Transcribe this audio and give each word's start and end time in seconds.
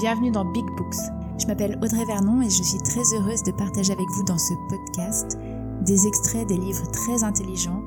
bienvenue 0.00 0.30
dans 0.30 0.46
Big 0.46 0.64
Books. 0.78 0.96
Je 1.38 1.46
m'appelle 1.46 1.78
Audrey 1.82 2.06
Vernon 2.06 2.40
et 2.40 2.48
je 2.48 2.62
suis 2.62 2.78
très 2.78 3.02
heureuse 3.14 3.42
de 3.42 3.52
partager 3.52 3.92
avec 3.92 4.06
vous 4.08 4.24
dans 4.24 4.38
ce 4.38 4.54
podcast 4.70 5.38
des 5.84 6.06
extraits 6.06 6.48
des 6.48 6.56
livres 6.56 6.90
très 6.90 7.22
intelligents 7.22 7.82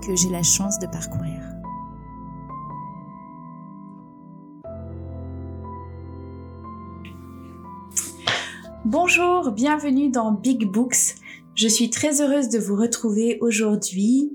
que 0.00 0.14
j'ai 0.14 0.28
la 0.28 0.44
chance 0.44 0.78
de 0.78 0.86
parcourir. 0.86 1.42
Bonjour, 8.84 9.50
bienvenue 9.50 10.08
dans 10.08 10.30
Big 10.30 10.70
Books. 10.70 11.16
Je 11.56 11.66
suis 11.66 11.90
très 11.90 12.20
heureuse 12.20 12.48
de 12.48 12.60
vous 12.60 12.76
retrouver 12.76 13.38
aujourd'hui. 13.40 14.30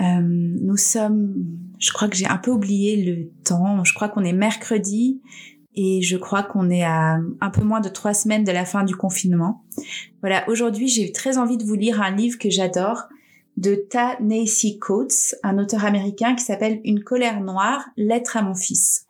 Euh, 0.00 0.20
nous 0.22 0.76
sommes, 0.76 1.34
je 1.80 1.90
crois 1.92 2.06
que 2.06 2.14
j'ai 2.14 2.28
un 2.28 2.38
peu 2.38 2.52
oublié 2.52 3.04
le 3.04 3.28
temps, 3.42 3.82
je 3.82 3.92
crois 3.92 4.08
qu'on 4.08 4.22
est 4.22 4.32
mercredi 4.32 5.20
et 5.74 6.02
je 6.02 6.16
crois 6.16 6.42
qu'on 6.42 6.70
est 6.70 6.82
à 6.82 7.18
un 7.40 7.50
peu 7.50 7.62
moins 7.62 7.80
de 7.80 7.88
trois 7.88 8.14
semaines 8.14 8.44
de 8.44 8.52
la 8.52 8.64
fin 8.64 8.84
du 8.84 8.96
confinement. 8.96 9.64
Voilà, 10.20 10.48
aujourd'hui 10.48 10.88
j'ai 10.88 11.12
très 11.12 11.38
envie 11.38 11.56
de 11.56 11.64
vous 11.64 11.74
lire 11.74 12.02
un 12.02 12.10
livre 12.10 12.38
que 12.38 12.50
j'adore 12.50 13.08
de 13.56 13.74
Ta 13.74 14.16
Nehisi 14.20 14.78
Coates, 14.78 15.34
un 15.42 15.58
auteur 15.58 15.84
américain 15.84 16.34
qui 16.34 16.44
s'appelle 16.44 16.80
Une 16.84 17.04
colère 17.04 17.40
noire, 17.40 17.84
lettre 17.96 18.36
à 18.36 18.42
mon 18.42 18.54
fils. 18.54 19.06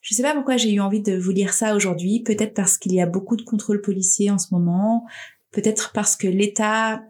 Je 0.00 0.14
ne 0.14 0.16
sais 0.16 0.22
pas 0.22 0.34
pourquoi 0.34 0.56
j'ai 0.56 0.72
eu 0.72 0.80
envie 0.80 1.02
de 1.02 1.18
vous 1.18 1.32
lire 1.32 1.52
ça 1.52 1.74
aujourd'hui. 1.74 2.20
Peut-être 2.20 2.54
parce 2.54 2.78
qu'il 2.78 2.94
y 2.94 3.00
a 3.00 3.06
beaucoup 3.06 3.36
de 3.36 3.42
contrôles 3.42 3.80
policiers 3.80 4.30
en 4.30 4.38
ce 4.38 4.54
moment. 4.54 5.04
Peut-être 5.50 5.92
parce 5.92 6.16
que 6.16 6.28
l'État 6.28 7.02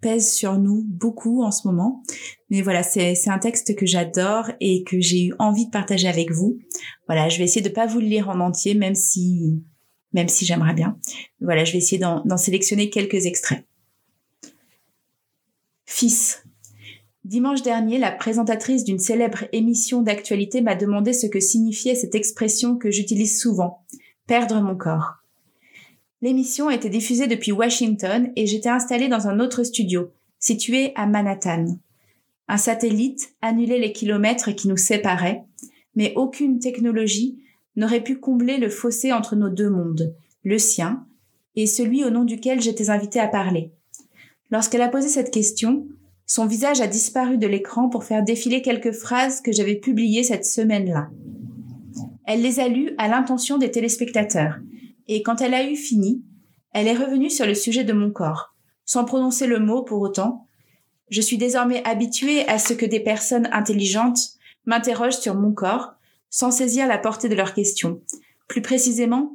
pèse 0.00 0.32
sur 0.32 0.58
nous 0.58 0.84
beaucoup 0.86 1.42
en 1.42 1.50
ce 1.50 1.66
moment. 1.66 2.02
Mais 2.50 2.62
voilà, 2.62 2.82
c'est 2.82 3.28
un 3.28 3.38
texte 3.38 3.74
que 3.74 3.86
j'adore 3.86 4.50
et 4.60 4.84
que 4.84 5.00
j'ai 5.00 5.26
eu 5.26 5.34
envie 5.38 5.66
de 5.66 5.70
partager 5.70 6.08
avec 6.08 6.30
vous. 6.30 6.58
Voilà, 7.06 7.28
je 7.28 7.38
vais 7.38 7.44
essayer 7.44 7.62
de 7.62 7.74
pas 7.74 7.86
vous 7.86 8.00
le 8.00 8.06
lire 8.06 8.28
en 8.28 8.40
entier, 8.40 8.74
même 8.74 8.94
si, 8.94 9.62
même 10.12 10.28
si 10.28 10.44
j'aimerais 10.44 10.74
bien. 10.74 10.98
Voilà, 11.40 11.64
je 11.64 11.72
vais 11.72 11.78
essayer 11.78 11.98
d'en 11.98 12.36
sélectionner 12.36 12.90
quelques 12.90 13.26
extraits. 13.26 13.64
Fils, 15.86 16.44
Dimanche 17.24 17.62
dernier, 17.62 17.96
la 17.96 18.12
présentatrice 18.12 18.84
d'une 18.84 18.98
célèbre 18.98 19.44
émission 19.52 20.02
d'actualité 20.02 20.60
m'a 20.60 20.74
demandé 20.74 21.14
ce 21.14 21.26
que 21.26 21.40
signifiait 21.40 21.94
cette 21.94 22.14
expression 22.14 22.76
que 22.76 22.90
j'utilise 22.90 23.40
souvent, 23.40 23.82
perdre 24.26 24.60
mon 24.60 24.76
corps. 24.76 25.23
L'émission 26.24 26.70
était 26.70 26.88
diffusée 26.88 27.26
depuis 27.26 27.52
Washington 27.52 28.32
et 28.34 28.46
j'étais 28.46 28.70
installée 28.70 29.08
dans 29.08 29.28
un 29.28 29.40
autre 29.40 29.62
studio, 29.62 30.10
situé 30.38 30.92
à 30.94 31.04
Manhattan. 31.04 31.78
Un 32.48 32.56
satellite 32.56 33.34
annulait 33.42 33.78
les 33.78 33.92
kilomètres 33.92 34.52
qui 34.52 34.68
nous 34.68 34.78
séparaient, 34.78 35.44
mais 35.94 36.14
aucune 36.16 36.60
technologie 36.60 37.38
n'aurait 37.76 38.02
pu 38.02 38.16
combler 38.16 38.56
le 38.56 38.70
fossé 38.70 39.12
entre 39.12 39.36
nos 39.36 39.50
deux 39.50 39.68
mondes, 39.68 40.14
le 40.44 40.56
sien 40.56 41.04
et 41.56 41.66
celui 41.66 42.06
au 42.06 42.10
nom 42.10 42.24
duquel 42.24 42.58
j'étais 42.58 42.88
invitée 42.88 43.20
à 43.20 43.28
parler. 43.28 43.70
Lorsqu'elle 44.50 44.80
a 44.80 44.88
posé 44.88 45.10
cette 45.10 45.30
question, 45.30 45.86
son 46.24 46.46
visage 46.46 46.80
a 46.80 46.86
disparu 46.86 47.36
de 47.36 47.46
l'écran 47.46 47.90
pour 47.90 48.04
faire 48.04 48.24
défiler 48.24 48.62
quelques 48.62 48.92
phrases 48.92 49.42
que 49.42 49.52
j'avais 49.52 49.76
publiées 49.76 50.22
cette 50.22 50.46
semaine-là. 50.46 51.10
Elle 52.26 52.40
les 52.40 52.60
a 52.60 52.68
lues 52.68 52.94
à 52.96 53.08
l'intention 53.08 53.58
des 53.58 53.70
téléspectateurs, 53.70 54.54
et 55.08 55.22
quand 55.22 55.40
elle 55.40 55.54
a 55.54 55.68
eu 55.68 55.76
fini, 55.76 56.22
elle 56.72 56.88
est 56.88 56.96
revenue 56.96 57.30
sur 57.30 57.46
le 57.46 57.54
sujet 57.54 57.84
de 57.84 57.92
mon 57.92 58.10
corps, 58.10 58.54
sans 58.84 59.04
prononcer 59.04 59.46
le 59.46 59.60
mot 59.60 59.82
pour 59.82 60.00
autant. 60.00 60.46
Je 61.10 61.20
suis 61.20 61.38
désormais 61.38 61.82
habituée 61.84 62.48
à 62.48 62.58
ce 62.58 62.72
que 62.72 62.86
des 62.86 63.00
personnes 63.00 63.48
intelligentes 63.52 64.34
m'interrogent 64.66 65.18
sur 65.18 65.34
mon 65.34 65.52
corps, 65.52 65.94
sans 66.30 66.50
saisir 66.50 66.86
la 66.86 66.98
portée 66.98 67.28
de 67.28 67.34
leurs 67.34 67.54
questions. 67.54 68.00
Plus 68.48 68.62
précisément, 68.62 69.32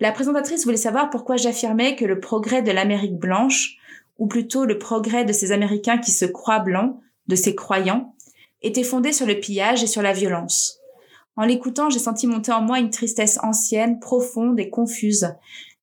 la 0.00 0.10
présentatrice 0.10 0.64
voulait 0.64 0.76
savoir 0.76 1.10
pourquoi 1.10 1.36
j'affirmais 1.36 1.94
que 1.94 2.04
le 2.04 2.18
progrès 2.18 2.62
de 2.62 2.72
l'Amérique 2.72 3.16
blanche 3.16 3.76
ou 4.18 4.26
plutôt 4.26 4.64
le 4.64 4.78
progrès 4.78 5.24
de 5.24 5.32
ces 5.32 5.52
Américains 5.52 5.98
qui 5.98 6.10
se 6.10 6.24
croient 6.24 6.58
blancs, 6.58 6.96
de 7.28 7.36
ces 7.36 7.54
croyants, 7.54 8.14
était 8.62 8.82
fondé 8.82 9.12
sur 9.12 9.26
le 9.26 9.38
pillage 9.38 9.82
et 9.82 9.86
sur 9.86 10.02
la 10.02 10.12
violence. 10.12 10.81
En 11.36 11.44
l'écoutant, 11.44 11.88
j'ai 11.88 11.98
senti 11.98 12.26
monter 12.26 12.52
en 12.52 12.60
moi 12.60 12.78
une 12.78 12.90
tristesse 12.90 13.38
ancienne, 13.42 14.00
profonde 14.00 14.60
et 14.60 14.68
confuse. 14.68 15.34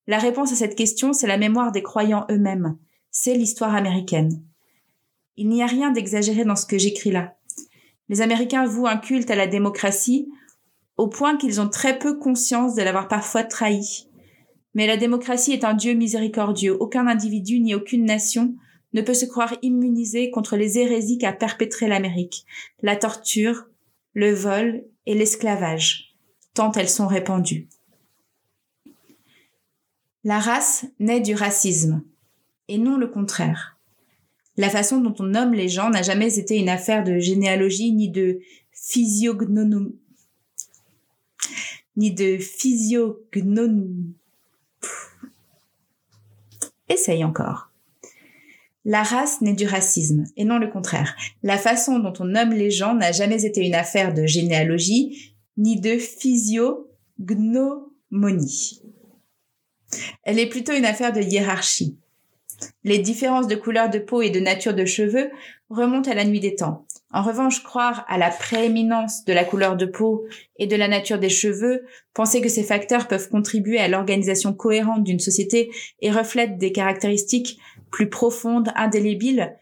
La 0.06 0.18
réponse 0.18 0.52
à 0.52 0.56
cette 0.56 0.76
question, 0.76 1.12
c'est 1.12 1.26
la 1.26 1.38
mémoire 1.38 1.72
des 1.72 1.82
croyants 1.82 2.26
eux-mêmes. 2.30 2.76
C'est 3.10 3.34
l'histoire 3.34 3.74
américaine. 3.74 4.42
Il 5.36 5.48
n'y 5.48 5.62
a 5.62 5.66
rien 5.66 5.90
d'exagéré 5.90 6.44
dans 6.44 6.56
ce 6.56 6.66
que 6.66 6.78
j'écris 6.78 7.10
là. 7.10 7.36
Les 8.08 8.20
Américains 8.20 8.66
vouent 8.66 8.86
un 8.86 8.96
culte 8.96 9.30
à 9.30 9.36
la 9.36 9.46
démocratie, 9.46 10.28
au 10.96 11.08
point 11.08 11.36
qu'ils 11.36 11.60
ont 11.60 11.68
très 11.68 11.98
peu 11.98 12.18
conscience 12.18 12.74
de 12.74 12.82
l'avoir 12.82 13.08
parfois 13.08 13.44
trahi. 13.44 14.08
Mais 14.74 14.86
la 14.86 14.96
démocratie 14.96 15.52
est 15.52 15.64
un 15.64 15.74
Dieu 15.74 15.94
miséricordieux. 15.94 16.76
Aucun 16.78 17.06
individu 17.06 17.60
ni 17.60 17.74
aucune 17.74 18.04
nation 18.04 18.54
ne 18.92 19.02
peut 19.02 19.14
se 19.14 19.24
croire 19.24 19.54
immunisé 19.62 20.30
contre 20.30 20.56
les 20.56 20.78
hérésies 20.78 21.18
qu'a 21.18 21.32
perpétrées 21.32 21.88
l'Amérique, 21.88 22.44
la 22.82 22.96
torture, 22.96 23.69
le 24.14 24.32
vol 24.32 24.84
et 25.06 25.14
l'esclavage, 25.14 26.14
tant 26.54 26.72
elles 26.72 26.88
sont 26.88 27.06
répandues. 27.06 27.68
La 30.24 30.38
race 30.38 30.84
naît 30.98 31.20
du 31.20 31.34
racisme, 31.34 32.02
et 32.68 32.78
non 32.78 32.98
le 32.98 33.08
contraire. 33.08 33.78
La 34.56 34.68
façon 34.68 35.00
dont 35.00 35.14
on 35.18 35.24
nomme 35.24 35.54
les 35.54 35.68
gens 35.68 35.90
n'a 35.90 36.02
jamais 36.02 36.38
été 36.38 36.58
une 36.58 36.68
affaire 36.68 37.04
de 37.04 37.18
généalogie 37.18 37.92
ni 37.92 38.10
de 38.10 38.40
physiognonomie, 38.72 39.98
ni 41.96 42.12
de 42.12 42.36
physiognonomie 42.38 44.14
Essaye 46.90 47.24
encore. 47.24 47.69
La 48.84 49.02
race 49.02 49.40
naît 49.42 49.54
du 49.54 49.66
racisme, 49.66 50.24
et 50.36 50.44
non 50.44 50.58
le 50.58 50.68
contraire. 50.68 51.16
La 51.42 51.58
façon 51.58 51.98
dont 51.98 52.12
on 52.18 52.24
nomme 52.24 52.52
les 52.52 52.70
gens 52.70 52.94
n'a 52.94 53.12
jamais 53.12 53.44
été 53.44 53.62
une 53.64 53.74
affaire 53.74 54.14
de 54.14 54.24
généalogie, 54.26 55.36
ni 55.58 55.78
de 55.78 55.98
physiognomonie. 55.98 58.80
Elle 60.22 60.38
est 60.38 60.48
plutôt 60.48 60.72
une 60.72 60.86
affaire 60.86 61.12
de 61.12 61.20
hiérarchie. 61.20 61.98
Les 62.84 62.98
différences 62.98 63.48
de 63.48 63.56
couleur 63.56 63.90
de 63.90 63.98
peau 63.98 64.22
et 64.22 64.30
de 64.30 64.40
nature 64.40 64.74
de 64.74 64.84
cheveux 64.84 65.30
remontent 65.68 66.10
à 66.10 66.14
la 66.14 66.24
nuit 66.24 66.40
des 66.40 66.54
temps. 66.54 66.86
En 67.12 67.22
revanche, 67.22 67.62
croire 67.62 68.04
à 68.08 68.18
la 68.18 68.30
prééminence 68.30 69.24
de 69.24 69.32
la 69.32 69.44
couleur 69.44 69.76
de 69.76 69.86
peau 69.86 70.26
et 70.58 70.66
de 70.66 70.76
la 70.76 70.86
nature 70.86 71.18
des 71.18 71.28
cheveux, 71.28 71.84
penser 72.14 72.40
que 72.40 72.48
ces 72.48 72.62
facteurs 72.62 73.08
peuvent 73.08 73.28
contribuer 73.28 73.78
à 73.78 73.88
l'organisation 73.88 74.52
cohérente 74.52 75.02
d'une 75.02 75.18
société 75.18 75.72
et 76.00 76.10
reflètent 76.10 76.58
des 76.58 76.72
caractéristiques 76.72 77.58
plus 77.90 78.08
profondes, 78.08 78.70
indélébiles, 78.76 79.56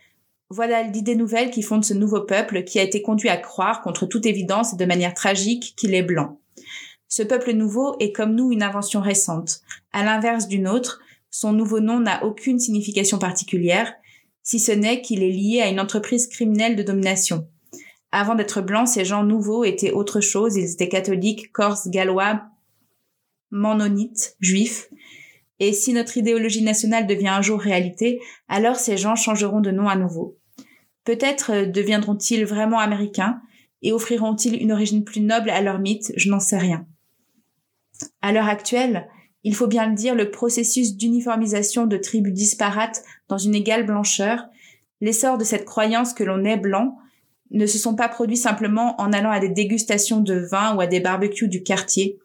voilà 0.51 0.83
l'idée 0.83 1.15
nouvelle 1.15 1.51
qui 1.51 1.63
fonde 1.63 1.85
ce 1.85 1.93
nouveau 1.93 2.23
peuple 2.23 2.65
qui 2.65 2.79
a 2.79 2.83
été 2.83 3.03
conduit 3.03 3.29
à 3.29 3.37
croire, 3.37 3.83
contre 3.83 4.07
toute 4.07 4.25
évidence 4.25 4.73
et 4.73 4.77
de 4.77 4.85
manière 4.87 5.13
tragique, 5.13 5.75
qu'il 5.77 5.95
est 5.95 6.03
blanc. 6.03 6.41
Ce 7.09 7.23
peuple 7.23 7.53
nouveau 7.53 7.97
est 8.01 8.13
comme 8.13 8.35
nous 8.35 8.53
une 8.53 8.63
invention 8.63 9.01
récente. 9.01 9.61
À 9.93 10.05
l'inverse 10.05 10.49
d'une 10.49 10.69
autre, 10.69 11.01
son 11.31 11.53
nouveau 11.53 11.81
nom 11.81 12.01
n'a 12.01 12.25
aucune 12.25 12.59
signification 12.59 13.19
particulière, 13.19 13.93
si 14.43 14.59
ce 14.59 14.73
n'est 14.73 15.03
qu'il 15.03 15.23
est 15.23 15.31
lié 15.31 15.61
à 15.61 15.69
une 15.69 15.81
entreprise 15.81 16.27
criminelle 16.27 16.77
de 16.77 16.83
domination. 16.83 17.47
Avant 18.11 18.35
d'être 18.35 18.63
blancs, 18.63 18.89
ces 18.89 19.05
gens 19.05 19.25
nouveaux 19.25 19.65
étaient 19.65 19.93
autre 19.93 20.21
chose, 20.21 20.57
ils 20.57 20.73
étaient 20.73 20.89
catholiques, 20.89 21.53
corses, 21.53 21.89
gallois, 21.89 22.43
mennonites, 23.51 24.37
juifs. 24.41 24.89
Et 25.61 25.73
si 25.73 25.93
notre 25.93 26.17
idéologie 26.17 26.63
nationale 26.63 27.07
devient 27.07 27.29
un 27.29 27.43
jour 27.43 27.61
réalité, 27.61 28.21
alors 28.49 28.77
ces 28.77 28.97
gens 28.97 29.17
changeront 29.17 29.61
de 29.61 29.71
nom 29.71 29.89
à 29.89 29.97
nouveau. 29.97 30.39
Peut-être 31.05 31.53
euh, 31.53 31.67
deviendront-ils 31.67 32.45
vraiment 32.45 32.79
américains 32.79 33.41
et 33.83 33.93
offriront-ils 33.93 34.61
une 34.61 34.73
origine 34.73 35.05
plus 35.05 35.21
noble 35.21 35.51
à 35.51 35.61
leur 35.61 35.79
mythe, 35.79 36.13
je 36.17 36.31
n'en 36.31 36.41
sais 36.41 36.59
rien. 36.59 36.87
À 38.23 38.33
l'heure 38.33 38.49
actuelle, 38.49 39.09
il 39.45 39.55
faut 39.55 39.67
bien 39.67 39.89
le 39.89 39.95
dire, 39.95 40.15
le 40.15 40.31
processus 40.31 40.97
d'uniformisation 40.97 41.87
de 41.87 41.97
tribus 41.97 42.35
disparates 42.35 43.03
dans 43.29 43.39
une 43.39 43.55
égale 43.55 43.87
blancheur, 43.87 44.45
l'essor 45.01 45.39
de 45.39 45.45
cette 45.45 45.65
croyance 45.65 46.13
que 46.13 46.25
l'on 46.25 46.45
est 46.45 46.57
blanc, 46.57 46.99
ne 47.51 47.67
se 47.67 47.79
sont 47.79 47.95
pas 47.95 48.09
produits 48.09 48.37
simplement 48.37 49.01
en 49.01 49.13
allant 49.13 49.31
à 49.31 49.41
des 49.41 49.49
dégustations 49.49 50.21
de 50.21 50.35
vin 50.35 50.77
ou 50.77 50.81
à 50.81 50.87
des 50.87 51.01
barbecues 51.01 51.49
du 51.49 51.63
quartier. 51.63 52.19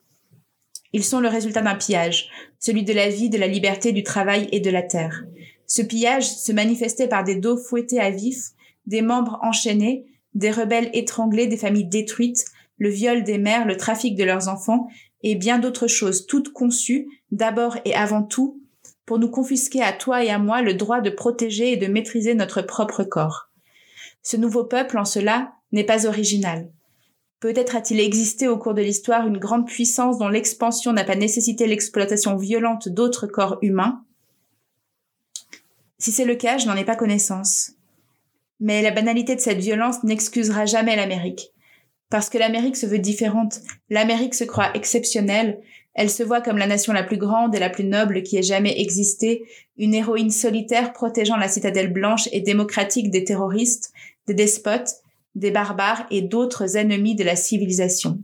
Ils 0.93 1.03
sont 1.03 1.19
le 1.19 1.27
résultat 1.27 1.61
d'un 1.61 1.75
pillage, 1.75 2.29
celui 2.59 2.83
de 2.83 2.93
la 2.93 3.09
vie, 3.09 3.29
de 3.29 3.37
la 3.37 3.47
liberté, 3.47 3.91
du 3.91 4.03
travail 4.03 4.47
et 4.51 4.59
de 4.59 4.69
la 4.69 4.83
terre. 4.83 5.23
Ce 5.65 5.81
pillage 5.81 6.27
se 6.27 6.51
manifestait 6.51 7.07
par 7.07 7.23
des 7.23 7.35
dos 7.35 7.57
fouettés 7.57 7.99
à 7.99 8.11
vif, 8.11 8.51
des 8.85 9.01
membres 9.01 9.39
enchaînés, 9.41 10.05
des 10.35 10.51
rebelles 10.51 10.89
étranglés, 10.93 11.47
des 11.47 11.57
familles 11.57 11.87
détruites, 11.87 12.45
le 12.77 12.89
viol 12.89 13.23
des 13.23 13.37
mères, 13.37 13.65
le 13.65 13.77
trafic 13.77 14.15
de 14.15 14.23
leurs 14.23 14.47
enfants 14.47 14.87
et 15.23 15.35
bien 15.35 15.57
d'autres 15.57 15.87
choses, 15.87 16.27
toutes 16.27 16.53
conçues, 16.53 17.07
d'abord 17.31 17.77
et 17.85 17.95
avant 17.95 18.23
tout, 18.23 18.61
pour 19.05 19.19
nous 19.19 19.29
confisquer 19.29 19.81
à 19.81 19.93
toi 19.93 20.23
et 20.23 20.29
à 20.29 20.37
moi 20.37 20.61
le 20.61 20.73
droit 20.73 21.01
de 21.01 21.09
protéger 21.09 21.73
et 21.73 21.77
de 21.77 21.87
maîtriser 21.87 22.35
notre 22.35 22.61
propre 22.61 23.03
corps. 23.03 23.49
Ce 24.21 24.37
nouveau 24.37 24.63
peuple, 24.63 24.97
en 24.97 25.05
cela, 25.05 25.53
n'est 25.71 25.83
pas 25.83 26.05
original. 26.05 26.69
Peut-être 27.43 27.75
a-t-il 27.75 27.99
existé 27.99 28.47
au 28.47 28.57
cours 28.57 28.73
de 28.73 28.81
l'histoire 28.81 29.27
une 29.27 29.37
grande 29.37 29.67
puissance 29.67 30.17
dont 30.17 30.29
l'expansion 30.29 30.93
n'a 30.93 31.03
pas 31.03 31.17
nécessité 31.17 31.67
l'exploitation 31.67 32.37
violente 32.37 32.87
d'autres 32.87 33.27
corps 33.27 33.57
humains? 33.61 34.01
Si 35.97 36.13
c'est 36.13 36.23
le 36.23 36.35
cas, 36.35 36.57
je 36.57 36.67
n'en 36.67 36.77
ai 36.77 36.85
pas 36.85 36.95
connaissance. 36.95 37.71
Mais 38.61 38.81
la 38.81 38.91
banalité 38.91 39.35
de 39.35 39.41
cette 39.41 39.57
violence 39.57 40.05
n'excusera 40.05 40.65
jamais 40.65 40.95
l'Amérique. 40.95 41.51
Parce 42.09 42.29
que 42.29 42.37
l'Amérique 42.37 42.77
se 42.77 42.85
veut 42.85 42.97
différente, 42.97 43.59
l'Amérique 43.89 44.35
se 44.35 44.45
croit 44.45 44.73
exceptionnelle, 44.73 45.59
elle 45.95 46.09
se 46.09 46.23
voit 46.23 46.39
comme 46.39 46.57
la 46.57 46.65
nation 46.65 46.93
la 46.93 47.03
plus 47.03 47.17
grande 47.17 47.53
et 47.53 47.59
la 47.59 47.69
plus 47.69 47.83
noble 47.83 48.23
qui 48.23 48.37
ait 48.37 48.41
jamais 48.41 48.79
existé, 48.79 49.43
une 49.75 49.93
héroïne 49.93 50.31
solitaire 50.31 50.93
protégeant 50.93 51.35
la 51.35 51.49
citadelle 51.49 51.91
blanche 51.91 52.29
et 52.31 52.39
démocratique 52.39 53.11
des 53.11 53.25
terroristes, 53.25 53.91
des 54.27 54.33
despotes, 54.33 55.02
des 55.35 55.51
barbares 55.51 56.05
et 56.11 56.21
d'autres 56.21 56.77
ennemis 56.77 57.15
de 57.15 57.23
la 57.23 57.35
civilisation. 57.35 58.19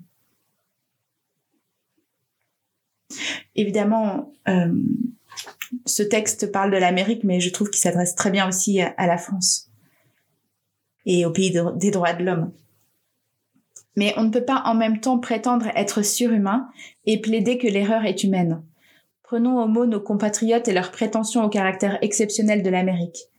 Évidemment, 3.55 4.31
euh, 4.47 4.73
ce 5.85 6.03
texte 6.03 6.51
parle 6.51 6.71
de 6.71 6.77
l'Amérique, 6.77 7.23
mais 7.23 7.39
je 7.39 7.49
trouve 7.49 7.69
qu'il 7.69 7.81
s'adresse 7.81 8.15
très 8.15 8.31
bien 8.31 8.47
aussi 8.47 8.81
à, 8.81 9.07
la 9.07 9.17
France 9.17 9.69
et 11.05 11.25
au 11.25 11.31
pays 11.31 11.53
des 11.75 11.91
droits 11.91 12.13
de 12.13 12.23
l'homme. 12.23 12.51
Mais 13.95 14.13
on 14.17 14.23
ne 14.23 14.29
peut 14.29 14.45
pas 14.45 14.61
en 14.65 14.75
même 14.75 14.99
temps 14.99 15.19
prétendre 15.19 15.67
être 15.75 16.03
surhumain 16.03 16.69
et 17.05 17.19
plaider 17.19 17.57
que 17.57 17.67
l'erreur 17.67 18.05
est 18.05 18.23
humaine. 18.23 18.63
Prenons 19.23 19.61
au 19.61 19.67
mot 19.67 19.85
nos 19.85 19.99
compatriotes 19.99 20.67
et 20.67 20.73
leur 20.73 20.91
prétention 20.91 21.43
au 21.43 21.49
caractère 21.49 21.97
exceptionnel 22.01 22.63
de 22.63 22.69
l'Amérique. 22.69 23.29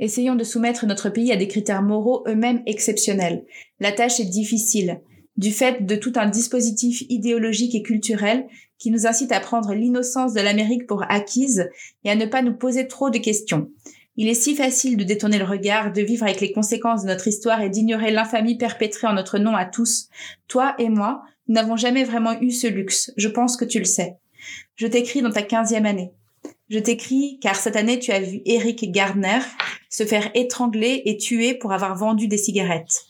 Essayons 0.00 0.34
de 0.34 0.44
soumettre 0.44 0.86
notre 0.86 1.10
pays 1.10 1.30
à 1.30 1.36
des 1.36 1.46
critères 1.46 1.82
moraux 1.82 2.24
eux-mêmes 2.26 2.62
exceptionnels. 2.66 3.44
La 3.78 3.92
tâche 3.92 4.18
est 4.18 4.24
difficile, 4.24 5.02
du 5.36 5.52
fait 5.52 5.84
de 5.84 5.94
tout 5.94 6.14
un 6.16 6.28
dispositif 6.28 7.02
idéologique 7.10 7.74
et 7.74 7.82
culturel 7.82 8.46
qui 8.78 8.90
nous 8.90 9.06
incite 9.06 9.30
à 9.30 9.40
prendre 9.40 9.74
l'innocence 9.74 10.32
de 10.32 10.40
l'Amérique 10.40 10.86
pour 10.86 11.04
acquise 11.10 11.68
et 12.04 12.10
à 12.10 12.16
ne 12.16 12.24
pas 12.24 12.40
nous 12.40 12.54
poser 12.54 12.88
trop 12.88 13.10
de 13.10 13.18
questions. 13.18 13.70
Il 14.16 14.26
est 14.26 14.34
si 14.34 14.54
facile 14.54 14.96
de 14.96 15.04
détourner 15.04 15.38
le 15.38 15.44
regard, 15.44 15.92
de 15.92 16.00
vivre 16.00 16.24
avec 16.24 16.40
les 16.40 16.52
conséquences 16.52 17.02
de 17.02 17.08
notre 17.08 17.28
histoire 17.28 17.60
et 17.60 17.68
d'ignorer 17.68 18.10
l'infamie 18.10 18.56
perpétrée 18.56 19.06
en 19.06 19.12
notre 19.12 19.38
nom 19.38 19.54
à 19.54 19.66
tous. 19.66 20.08
Toi 20.48 20.74
et 20.78 20.88
moi, 20.88 21.22
nous 21.46 21.54
n'avons 21.54 21.76
jamais 21.76 22.04
vraiment 22.04 22.40
eu 22.40 22.50
ce 22.50 22.66
luxe. 22.66 23.12
Je 23.18 23.28
pense 23.28 23.56
que 23.56 23.64
tu 23.66 23.78
le 23.78 23.84
sais. 23.84 24.16
Je 24.76 24.86
t'écris 24.86 25.20
dans 25.20 25.30
ta 25.30 25.42
quinzième 25.42 25.86
année. 25.86 26.12
Je 26.70 26.78
t'écris 26.78 27.38
car 27.42 27.56
cette 27.56 27.74
année 27.74 27.98
tu 27.98 28.12
as 28.12 28.20
vu 28.20 28.42
Eric 28.46 28.92
Gardner 28.92 29.40
se 29.88 30.06
faire 30.06 30.30
étrangler 30.34 31.02
et 31.04 31.16
tuer 31.16 31.54
pour 31.54 31.72
avoir 31.72 31.96
vendu 31.96 32.28
des 32.28 32.38
cigarettes. 32.38 33.06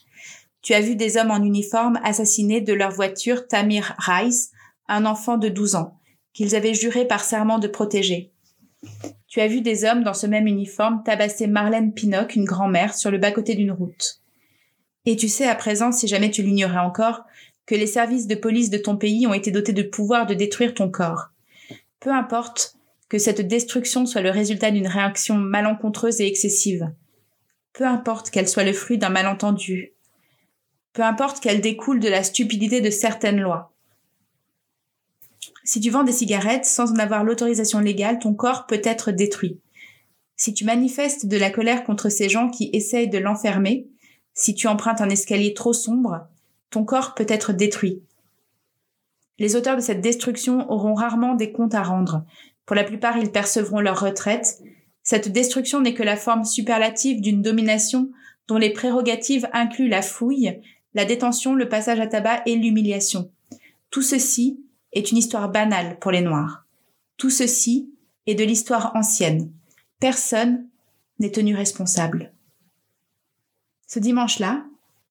Tu 0.63 0.73
as 0.73 0.81
vu 0.81 0.97
des 0.97 1.19
hommes 1.19 1.31
en 1.31 1.43
uniforme 1.43 2.01
assassiner 2.03 2.63
de 2.63 2.73
leur 2.73 2.91
voiture 2.91 3.47
Tamir 3.47 3.95
Rice, 3.99 4.51
un 4.89 5.05
enfant 5.05 5.37
de 5.37 5.51
12 5.51 5.75
ans, 5.75 5.99
qu'ils 6.33 6.57
avaient 6.57 6.75
juré 6.75 7.07
par 7.07 7.23
serment 7.23 7.59
de 7.59 7.69
protéger. 7.69 8.33
Tu 9.29 9.41
as 9.41 9.47
vu 9.47 9.61
des 9.61 9.85
hommes 9.85 10.05
dans 10.05 10.15
ce 10.15 10.27
même 10.27 10.47
uniforme 10.47 11.03
tabasser 11.05 11.47
Marlène 11.47 11.93
Pinock, 11.93 12.37
une 12.37 12.47
grand-mère, 12.47 12.95
sur 12.95 13.11
le 13.11 13.19
bas-côté 13.19 13.55
d'une 13.55 13.73
route. 13.73 14.23
Et 15.05 15.17
tu 15.17 15.29
sais 15.29 15.47
à 15.47 15.55
présent, 15.55 15.93
si 15.93 16.09
jamais 16.09 16.31
tu 16.31 16.43
l'ignorais 16.43 16.79
encore, 16.79 17.25
que 17.67 17.75
les 17.75 17.87
services 17.87 18.27
de 18.27 18.35
police 18.35 18.71
de 18.71 18.79
ton 18.79 18.97
pays 18.97 19.27
ont 19.27 19.35
été 19.35 19.51
dotés 19.51 19.75
de 19.75 19.83
pouvoir 19.83 20.27
de 20.27 20.35
détruire 20.35 20.75
ton 20.75 20.91
corps. 20.91 21.29
Peu 22.01 22.11
importe 22.11 22.80
que 23.11 23.19
cette 23.19 23.47
destruction 23.47 24.07
soit 24.07 24.23
le 24.23 24.31
résultat 24.31 24.71
d'une 24.71 24.87
réaction 24.87 25.35
malencontreuse 25.35 26.21
et 26.21 26.27
excessive. 26.27 26.91
Peu 27.73 27.85
importe 27.85 28.31
qu'elle 28.31 28.49
soit 28.49 28.65
le 28.65 28.73
fruit 28.73 28.99
d'un 28.99 29.11
malentendu. 29.11 29.93
Peu 30.93 31.03
importe 31.03 31.41
qu'elle 31.41 31.61
découle 31.61 32.01
de 32.01 32.09
la 32.09 32.23
stupidité 32.23 32.81
de 32.81 32.89
certaines 32.89 33.41
lois. 33.41 33.75
Si 35.65 35.81
tu 35.81 35.91
vends 35.91 36.05
des 36.05 36.13
cigarettes 36.13 36.65
sans 36.65 36.93
en 36.93 36.97
avoir 36.97 37.25
l'autorisation 37.25 37.81
légale, 37.81 38.21
ton 38.21 38.33
corps 38.33 38.67
peut 38.67 38.81
être 38.85 39.11
détruit. 39.11 39.61
Si 40.37 40.55
tu 40.55 40.65
manifestes 40.65 41.27
de 41.27 41.37
la 41.37 41.51
colère 41.51 41.85
contre 41.85 42.09
ces 42.09 42.29
gens 42.29 42.49
qui 42.49 42.71
essayent 42.73 43.11
de 43.11 43.19
l'enfermer, 43.19 43.89
si 44.35 44.55
tu 44.55 44.69
empruntes 44.69 45.01
un 45.01 45.11
escalier 45.11 45.53
trop 45.53 45.73
sombre, 45.73 46.29
ton 46.71 46.85
corps 46.85 47.15
peut 47.15 47.27
être 47.29 47.53
détruit. 47.53 48.03
Les 49.39 49.57
auteurs 49.57 49.77
de 49.77 49.81
cette 49.83 50.01
destruction 50.01 50.71
auront 50.71 50.95
rarement 50.95 51.35
des 51.35 51.51
comptes 51.51 51.75
à 51.75 51.83
rendre, 51.83 52.25
pour 52.67 52.77
la 52.77 52.85
plupart, 52.85 53.19
ils 53.19 53.33
percevront 53.33 53.81
leur 53.81 54.01
retraite. 54.01 54.59
Cette 55.03 55.33
destruction 55.33 55.81
n'est 55.81 55.95
que 55.95 56.03
la 56.03 56.17
forme 56.17 56.45
superlative 56.45 57.21
d'une 57.21 57.43
domination 57.43 58.11
dont 58.49 58.59
les 58.59 58.73
prérogatives 58.73 59.49
incluent 59.53 59.89
la 59.89 60.03
fouille, 60.03 60.61
la 60.95 61.05
détention, 61.05 61.55
le 61.55 61.69
passage 61.69 62.01
à 62.01 62.07
tabac 62.07 62.43
et 62.47 62.57
l'humiliation. 62.57 63.31
Tout 63.91 64.03
ceci 64.03 64.61
est 64.93 65.11
une 65.11 65.19
histoire 65.19 65.49
banale 65.49 65.99
pour 65.99 66.11
les 66.11 66.21
Noirs. 66.21 66.65
Tout 67.17 67.31
ceci 67.31 67.93
est 68.27 68.35
de 68.35 68.45
l'histoire 68.45 68.93
ancienne. 68.95 69.51
Personne 70.01 70.67
n'est 71.19 71.31
tenu 71.31 71.55
responsable. 71.55 72.33
Ce 73.87 73.99
dimanche-là, 73.99 74.65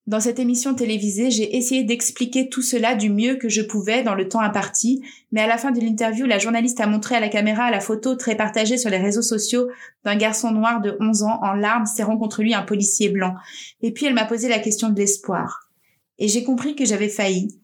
dans 0.10 0.20
cette 0.20 0.40
émission 0.40 0.74
télévisée, 0.74 1.30
j'ai 1.30 1.56
essayé 1.56 1.84
d'expliquer 1.84 2.50
tout 2.50 2.64
cela 2.64 2.96
du 2.96 3.12
mieux 3.12 3.36
que 3.36 3.48
je 3.48 3.62
pouvais 3.62 4.02
dans 4.02 4.16
le 4.16 4.28
temps 4.28 4.40
imparti, 4.40 5.04
mais 5.32 5.42
à 5.42 5.46
la 5.46 5.60
fin 5.60 5.70
de 5.70 5.80
l'interview, 5.80 6.26
la 6.26 6.40
journaliste 6.40 6.80
a 6.80 6.88
montré 6.88 7.14
à 7.14 7.20
la 7.20 7.30
caméra 7.30 7.70
la 7.70 7.80
photo 7.80 8.16
très 8.16 8.36
partagée 8.36 8.80
sur 8.80 8.90
les 8.90 8.98
réseaux 8.98 9.22
sociaux 9.22 9.68
d'un 10.04 10.16
garçon 10.16 10.50
noir 10.50 10.82
de 10.82 10.98
11 11.00 11.22
ans 11.22 11.40
en 11.44 11.54
larmes 11.54 11.86
serrant 11.86 12.18
contre 12.18 12.42
lui 12.42 12.56
un 12.56 12.64
policier 12.64 13.10
blanc. 13.10 13.36
Et 13.84 13.92
puis 13.92 14.08
elle 14.08 14.16
m'a 14.16 14.26
posé 14.26 14.50
la 14.50 14.58
question 14.58 14.90
de 14.90 14.98
l'espoir. 14.98 15.70
Et 16.18 16.28
j'ai 16.28 16.44
compris 16.44 16.76
que 16.76 16.86
j'avais 16.86 17.08
failli. 17.08 17.60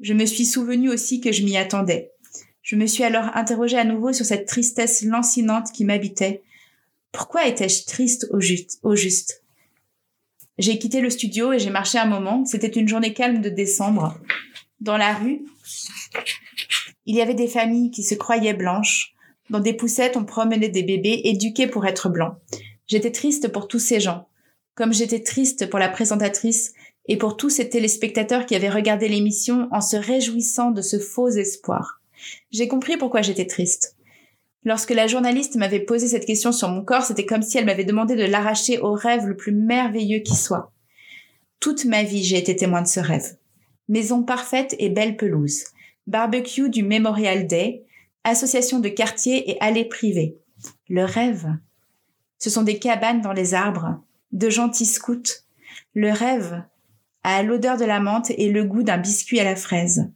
Je 0.00 0.14
me 0.14 0.24
suis 0.24 0.46
souvenu 0.46 0.88
aussi 0.88 1.20
que 1.20 1.30
je 1.30 1.44
m'y 1.44 1.58
attendais. 1.58 2.10
Je 2.62 2.76
me 2.76 2.86
suis 2.86 3.04
alors 3.04 3.28
interrogée 3.34 3.76
à 3.76 3.84
nouveau 3.84 4.14
sur 4.14 4.24
cette 4.24 4.48
tristesse 4.48 5.02
lancinante 5.02 5.72
qui 5.72 5.84
m'habitait. 5.84 6.42
Pourquoi 7.12 7.46
étais-je 7.46 7.84
triste 7.84 8.28
au 8.30 8.40
juste, 8.40 8.78
au 8.82 8.96
juste? 8.96 9.42
J'ai 10.58 10.78
quitté 10.78 11.00
le 11.00 11.10
studio 11.10 11.52
et 11.52 11.58
j'ai 11.58 11.70
marché 11.70 11.98
un 11.98 12.06
moment. 12.06 12.44
C'était 12.44 12.68
une 12.68 12.88
journée 12.88 13.12
calme 13.12 13.42
de 13.42 13.50
décembre. 13.50 14.18
Dans 14.80 14.96
la 14.96 15.14
rue, 15.14 15.42
il 17.04 17.14
y 17.14 17.20
avait 17.20 17.34
des 17.34 17.48
familles 17.48 17.90
qui 17.90 18.02
se 18.02 18.14
croyaient 18.14 18.54
blanches. 18.54 19.14
Dans 19.50 19.60
des 19.60 19.74
poussettes, 19.74 20.16
on 20.16 20.24
promenait 20.24 20.68
des 20.68 20.82
bébés 20.82 21.20
éduqués 21.24 21.66
pour 21.66 21.86
être 21.86 22.08
blancs. 22.08 22.36
J'étais 22.86 23.12
triste 23.12 23.48
pour 23.48 23.68
tous 23.68 23.78
ces 23.78 24.00
gens, 24.00 24.28
comme 24.74 24.92
j'étais 24.92 25.22
triste 25.22 25.68
pour 25.68 25.78
la 25.78 25.88
présentatrice 25.88 26.72
et 27.06 27.16
pour 27.16 27.36
tous 27.36 27.50
ces 27.50 27.68
téléspectateurs 27.68 28.46
qui 28.46 28.54
avaient 28.54 28.70
regardé 28.70 29.08
l'émission 29.08 29.68
en 29.72 29.80
se 29.80 29.96
réjouissant 29.96 30.70
de 30.70 30.82
ce 30.82 30.98
faux 30.98 31.28
espoir. 31.28 32.00
J'ai 32.50 32.66
compris 32.66 32.96
pourquoi 32.96 33.22
j'étais 33.22 33.46
triste. 33.46 33.95
Lorsque 34.66 34.90
la 34.90 35.06
journaliste 35.06 35.54
m'avait 35.54 35.78
posé 35.78 36.08
cette 36.08 36.26
question 36.26 36.50
sur 36.50 36.68
mon 36.68 36.84
corps, 36.84 37.04
c'était 37.04 37.24
comme 37.24 37.42
si 37.42 37.56
elle 37.56 37.66
m'avait 37.66 37.84
demandé 37.84 38.16
de 38.16 38.24
l'arracher 38.24 38.80
au 38.80 38.94
rêve 38.94 39.24
le 39.24 39.36
plus 39.36 39.52
merveilleux 39.52 40.18
qui 40.18 40.34
soit. 40.34 40.72
Toute 41.60 41.84
ma 41.84 42.02
vie, 42.02 42.24
j'ai 42.24 42.36
été 42.36 42.56
témoin 42.56 42.82
de 42.82 42.88
ce 42.88 42.98
rêve. 42.98 43.36
Maison 43.88 44.24
parfaite 44.24 44.74
et 44.80 44.88
belle 44.88 45.16
pelouse. 45.16 45.66
Barbecue 46.08 46.68
du 46.68 46.82
Memorial 46.82 47.46
Day. 47.46 47.84
Association 48.24 48.80
de 48.80 48.88
quartier 48.88 49.52
et 49.52 49.56
allées 49.60 49.84
privées. 49.84 50.36
Le 50.88 51.04
rêve. 51.04 51.46
Ce 52.40 52.50
sont 52.50 52.62
des 52.62 52.80
cabanes 52.80 53.20
dans 53.20 53.32
les 53.32 53.54
arbres. 53.54 54.02
De 54.32 54.50
gentils 54.50 54.84
scouts. 54.84 55.44
Le 55.94 56.10
rêve 56.10 56.64
a 57.22 57.44
l'odeur 57.44 57.76
de 57.76 57.84
la 57.84 58.00
menthe 58.00 58.30
et 58.30 58.50
le 58.50 58.64
goût 58.64 58.82
d'un 58.82 58.98
biscuit 58.98 59.38
à 59.38 59.44
la 59.44 59.54
fraise. 59.54 60.10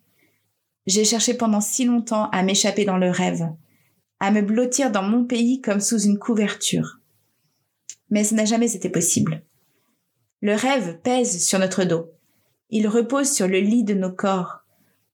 J'ai 0.89 1.05
cherché 1.05 1.35
pendant 1.35 1.61
si 1.61 1.85
longtemps 1.85 2.29
à 2.31 2.43
m'échapper 2.43 2.85
dans 2.85 2.99
le 2.99 3.11
rêve 3.11 3.49
à 4.21 4.31
me 4.31 4.43
blottir 4.43 4.91
dans 4.91 5.03
mon 5.03 5.25
pays 5.25 5.61
comme 5.61 5.81
sous 5.81 6.01
une 6.01 6.19
couverture. 6.19 6.99
Mais 8.11 8.23
ce 8.23 8.35
n'a 8.35 8.45
jamais 8.45 8.75
été 8.75 8.91
possible. 8.91 9.43
Le 10.43 10.55
rêve 10.55 10.99
pèse 11.03 11.43
sur 11.43 11.59
notre 11.59 11.85
dos. 11.85 12.11
Il 12.69 12.87
repose 12.87 13.31
sur 13.31 13.49
le 13.49 13.59
lit 13.59 13.85
de 13.85 13.95
nos 13.95 14.13
corps. 14.13 14.61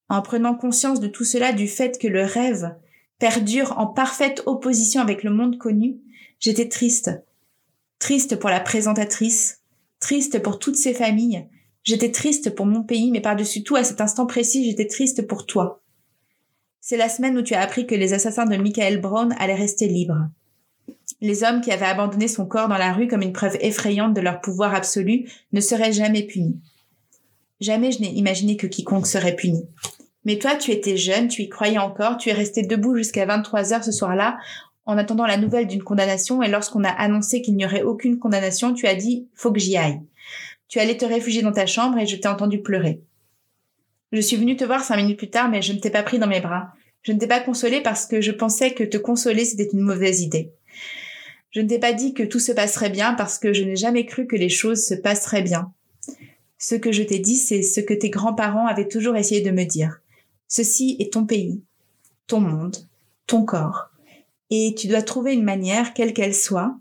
En 0.08 0.22
prenant 0.22 0.54
conscience 0.54 1.00
de 1.00 1.08
tout 1.08 1.24
cela, 1.24 1.52
du 1.52 1.68
fait 1.68 1.98
que 1.98 2.08
le 2.08 2.24
rêve 2.24 2.74
perdure 3.18 3.78
en 3.78 3.86
parfaite 3.86 4.42
opposition 4.46 5.00
avec 5.00 5.22
le 5.22 5.30
monde 5.30 5.58
connu, 5.58 5.96
j'étais 6.38 6.68
triste. 6.68 7.10
Triste 7.98 8.36
pour 8.36 8.50
la 8.50 8.60
présentatrice, 8.60 9.62
triste 10.00 10.42
pour 10.42 10.58
toutes 10.58 10.76
ces 10.76 10.92
familles, 10.92 11.48
j'étais 11.82 12.12
triste 12.12 12.54
pour 12.54 12.66
mon 12.66 12.82
pays, 12.82 13.10
mais 13.10 13.22
par-dessus 13.22 13.62
tout, 13.62 13.76
à 13.76 13.84
cet 13.84 14.00
instant 14.00 14.26
précis, 14.26 14.64
j'étais 14.64 14.86
triste 14.86 15.26
pour 15.26 15.46
toi. 15.46 15.82
C'est 16.88 16.96
la 16.96 17.08
semaine 17.08 17.36
où 17.36 17.42
tu 17.42 17.54
as 17.54 17.62
appris 17.62 17.84
que 17.84 17.96
les 17.96 18.12
assassins 18.12 18.46
de 18.46 18.56
Michael 18.56 19.00
Brown 19.00 19.34
allaient 19.40 19.56
rester 19.56 19.88
libres. 19.88 20.28
Les 21.20 21.42
hommes 21.42 21.60
qui 21.60 21.72
avaient 21.72 21.84
abandonné 21.84 22.28
son 22.28 22.46
corps 22.46 22.68
dans 22.68 22.78
la 22.78 22.92
rue 22.92 23.08
comme 23.08 23.22
une 23.22 23.32
preuve 23.32 23.56
effrayante 23.60 24.14
de 24.14 24.20
leur 24.20 24.40
pouvoir 24.40 24.72
absolu 24.72 25.28
ne 25.52 25.60
seraient 25.60 25.92
jamais 25.92 26.22
punis. 26.22 26.60
Jamais 27.58 27.90
je 27.90 28.02
n'ai 28.02 28.12
imaginé 28.12 28.56
que 28.56 28.68
quiconque 28.68 29.08
serait 29.08 29.34
puni. 29.34 29.66
Mais 30.24 30.38
toi, 30.38 30.54
tu 30.54 30.70
étais 30.70 30.96
jeune, 30.96 31.26
tu 31.26 31.42
y 31.42 31.48
croyais 31.48 31.78
encore, 31.78 32.18
tu 32.18 32.28
es 32.28 32.32
resté 32.32 32.62
debout 32.62 32.94
jusqu'à 32.94 33.26
23 33.26 33.72
heures 33.72 33.84
ce 33.84 33.90
soir-là, 33.90 34.38
en 34.84 34.96
attendant 34.96 35.26
la 35.26 35.38
nouvelle 35.38 35.66
d'une 35.66 35.82
condamnation, 35.82 36.40
et 36.40 36.48
lorsqu'on 36.48 36.84
a 36.84 36.90
annoncé 36.90 37.42
qu'il 37.42 37.56
n'y 37.56 37.64
aurait 37.64 37.82
aucune 37.82 38.20
condamnation, 38.20 38.74
tu 38.74 38.86
as 38.86 38.94
dit, 38.94 39.26
faut 39.34 39.50
que 39.50 39.58
j'y 39.58 39.76
aille. 39.76 40.02
Tu 40.68 40.78
allais 40.78 40.96
te 40.96 41.04
réfugier 41.04 41.42
dans 41.42 41.50
ta 41.50 41.66
chambre 41.66 41.98
et 41.98 42.06
je 42.06 42.14
t'ai 42.14 42.28
entendu 42.28 42.62
pleurer. 42.62 43.00
Je 44.12 44.20
suis 44.20 44.36
venue 44.36 44.56
te 44.56 44.64
voir 44.64 44.84
cinq 44.84 44.96
minutes 44.96 45.18
plus 45.18 45.30
tard, 45.30 45.50
mais 45.50 45.62
je 45.62 45.72
ne 45.72 45.78
t'ai 45.78 45.90
pas 45.90 46.02
pris 46.02 46.18
dans 46.18 46.28
mes 46.28 46.40
bras. 46.40 46.72
Je 47.02 47.12
ne 47.12 47.18
t'ai 47.18 47.26
pas 47.26 47.40
consolé 47.40 47.80
parce 47.80 48.06
que 48.06 48.20
je 48.20 48.32
pensais 48.32 48.74
que 48.74 48.84
te 48.84 48.96
consoler, 48.96 49.44
c'était 49.44 49.68
une 49.72 49.80
mauvaise 49.80 50.20
idée. 50.20 50.52
Je 51.50 51.60
ne 51.60 51.68
t'ai 51.68 51.78
pas 51.78 51.92
dit 51.92 52.14
que 52.14 52.22
tout 52.22 52.38
se 52.38 52.52
passerait 52.52 52.90
bien 52.90 53.14
parce 53.14 53.38
que 53.38 53.52
je 53.52 53.64
n'ai 53.64 53.76
jamais 53.76 54.04
cru 54.04 54.26
que 54.26 54.36
les 54.36 54.48
choses 54.48 54.84
se 54.84 54.94
passeraient 54.94 55.42
bien. 55.42 55.72
Ce 56.58 56.74
que 56.74 56.92
je 56.92 57.02
t'ai 57.02 57.18
dit, 57.18 57.36
c'est 57.36 57.62
ce 57.62 57.80
que 57.80 57.94
tes 57.94 58.10
grands-parents 58.10 58.66
avaient 58.66 58.88
toujours 58.88 59.16
essayé 59.16 59.40
de 59.40 59.50
me 59.50 59.64
dire. 59.64 60.00
Ceci 60.48 60.96
est 61.00 61.12
ton 61.12 61.26
pays, 61.26 61.62
ton 62.26 62.40
monde, 62.40 62.76
ton 63.26 63.44
corps. 63.44 63.90
Et 64.50 64.74
tu 64.76 64.86
dois 64.86 65.02
trouver 65.02 65.32
une 65.32 65.42
manière, 65.42 65.94
quelle 65.94 66.12
qu'elle 66.12 66.34
soit, 66.34 66.76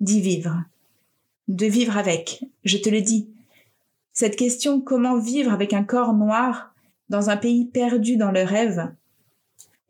d'y 0.00 0.20
vivre. 0.20 0.62
De 1.48 1.66
vivre 1.66 1.96
avec, 1.96 2.44
je 2.64 2.78
te 2.78 2.88
le 2.88 3.00
dis. 3.00 3.28
Cette 4.14 4.36
question 4.36 4.80
comment 4.80 5.18
vivre 5.18 5.52
avec 5.52 5.72
un 5.72 5.82
corps 5.82 6.14
noir 6.14 6.72
dans 7.08 7.30
un 7.30 7.36
pays 7.36 7.64
perdu 7.64 8.16
dans 8.16 8.30
le 8.30 8.44
rêve 8.44 8.94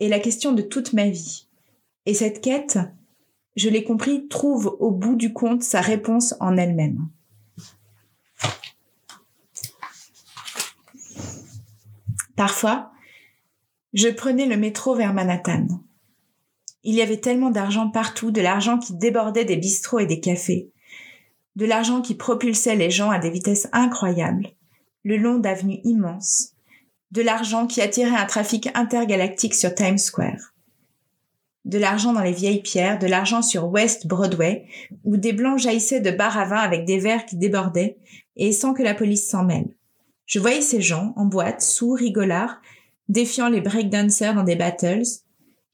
est 0.00 0.09
la 0.09 0.19
question 0.19 0.52
de 0.52 0.62
toute 0.62 0.95
ma 0.95 1.11
vie. 1.11 1.47
Et 2.07 2.14
cette 2.14 2.40
quête, 2.40 2.78
je 3.54 3.69
l'ai 3.69 3.85
compris, 3.85 4.26
trouve 4.28 4.76
au 4.81 4.90
bout 4.90 5.14
du 5.14 5.35
compte 5.35 5.62
sa 5.62 5.83
réponse 5.83 6.35
en 6.40 6.57
elle-même. 6.57 7.07
Parfois, 12.35 12.93
je 13.93 14.09
prenais 14.09 14.47
le 14.47 14.57
métro 14.57 14.95
vers 14.95 15.12
Manhattan. 15.12 15.66
Il 16.83 16.95
y 16.95 17.02
avait 17.02 17.21
tellement 17.21 17.50
d'argent 17.50 17.90
partout, 17.90 18.31
de 18.31 18.40
l'argent 18.40 18.78
qui 18.78 18.95
débordait 18.95 19.45
des 19.45 19.57
bistrots 19.57 20.00
et 20.00 20.07
des 20.07 20.21
cafés, 20.21 20.71
de 21.57 21.67
l'argent 21.67 22.03
qui 22.03 22.15
propulsait 22.15 22.77
les 22.77 22.91
gens 22.91 23.11
à 23.11 23.19
des 23.19 23.31
vitesses 23.31 23.69
incroyables, 23.73 24.49
le 25.05 25.17
long 25.17 25.39
d'avenues 25.39 25.81
immenses, 25.85 26.55
de 27.11 27.23
l'argent 27.23 27.67
qui 27.67 27.81
attirait 27.81 28.17
un 28.17 28.27
trafic 28.27 28.69
intergalactique 28.75 29.55
sur 29.55 29.75
Times 29.75 29.99
Square, 29.99 30.55
de 31.65 31.79
l'argent 31.79 32.13
dans 32.13 32.23
les 32.23 32.33
vieilles 32.33 32.63
pierres, 32.63 32.99
de 32.99 33.07
l'argent 33.07 33.41
sur 33.41 33.69
West 33.69 34.07
Broadway, 34.07 34.67
où 35.05 35.17
des 35.17 35.33
blancs 35.33 35.59
jaillissaient 35.59 36.01
de 36.01 36.11
bar 36.11 36.37
à 36.37 36.45
vin 36.45 36.57
avec 36.57 36.85
des 36.85 36.99
verres 36.99 37.25
qui 37.25 37.37
débordaient, 37.37 37.97
et 38.37 38.53
sans 38.53 38.75
que 38.75 38.83
la 38.83 38.95
police 38.95 39.29
s'en 39.29 39.45
mêle. 39.45 39.77
Je 40.27 40.41
voyais 40.41 40.61
ces 40.61 40.81
gens, 40.81 41.13
en 41.17 41.25
boîte, 41.27 41.63
sous 41.63 41.93
rigolards, 41.93 42.61
défiant 43.09 43.49
les 43.49 43.61
breakdancers 43.61 44.35
dans 44.35 44.43
des 44.43 44.57
battles. 44.57 45.03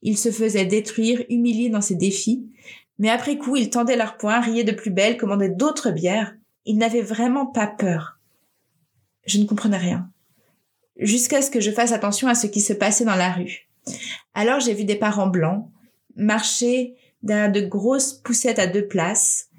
Ils 0.01 0.17
se 0.17 0.31
faisaient 0.31 0.65
détruire, 0.65 1.23
humiliés 1.29 1.69
dans 1.69 1.81
ces 1.81 1.95
défis, 1.95 2.47
mais 3.01 3.09
après 3.09 3.39
coup, 3.39 3.55
ils 3.55 3.71
tendaient 3.71 3.95
leurs 3.95 4.15
poings, 4.15 4.41
riaient 4.41 4.63
de 4.63 4.71
plus 4.71 4.91
belle, 4.91 5.17
commandaient 5.17 5.49
d'autres 5.49 5.89
bières. 5.89 6.35
Ils 6.65 6.77
n'avaient 6.77 7.01
vraiment 7.01 7.47
pas 7.47 7.65
peur. 7.65 8.19
Je 9.25 9.39
ne 9.39 9.45
comprenais 9.45 9.77
rien. 9.77 10.07
Jusqu'à 10.97 11.41
ce 11.41 11.49
que 11.49 11.59
je 11.59 11.71
fasse 11.71 11.93
attention 11.93 12.27
à 12.27 12.35
ce 12.35 12.45
qui 12.45 12.61
se 12.61 12.73
passait 12.73 13.03
dans 13.03 13.15
la 13.15 13.31
rue. 13.31 13.67
Alors 14.35 14.59
j'ai 14.59 14.75
vu 14.75 14.83
des 14.83 14.97
parents 14.97 15.25
blancs 15.25 15.67
marcher 16.15 16.93
derrière 17.23 17.51
de 17.51 17.61
grosses 17.61 18.13
poussettes 18.13 18.59
à 18.59 18.67
deux 18.67 18.87
places, 18.87 19.49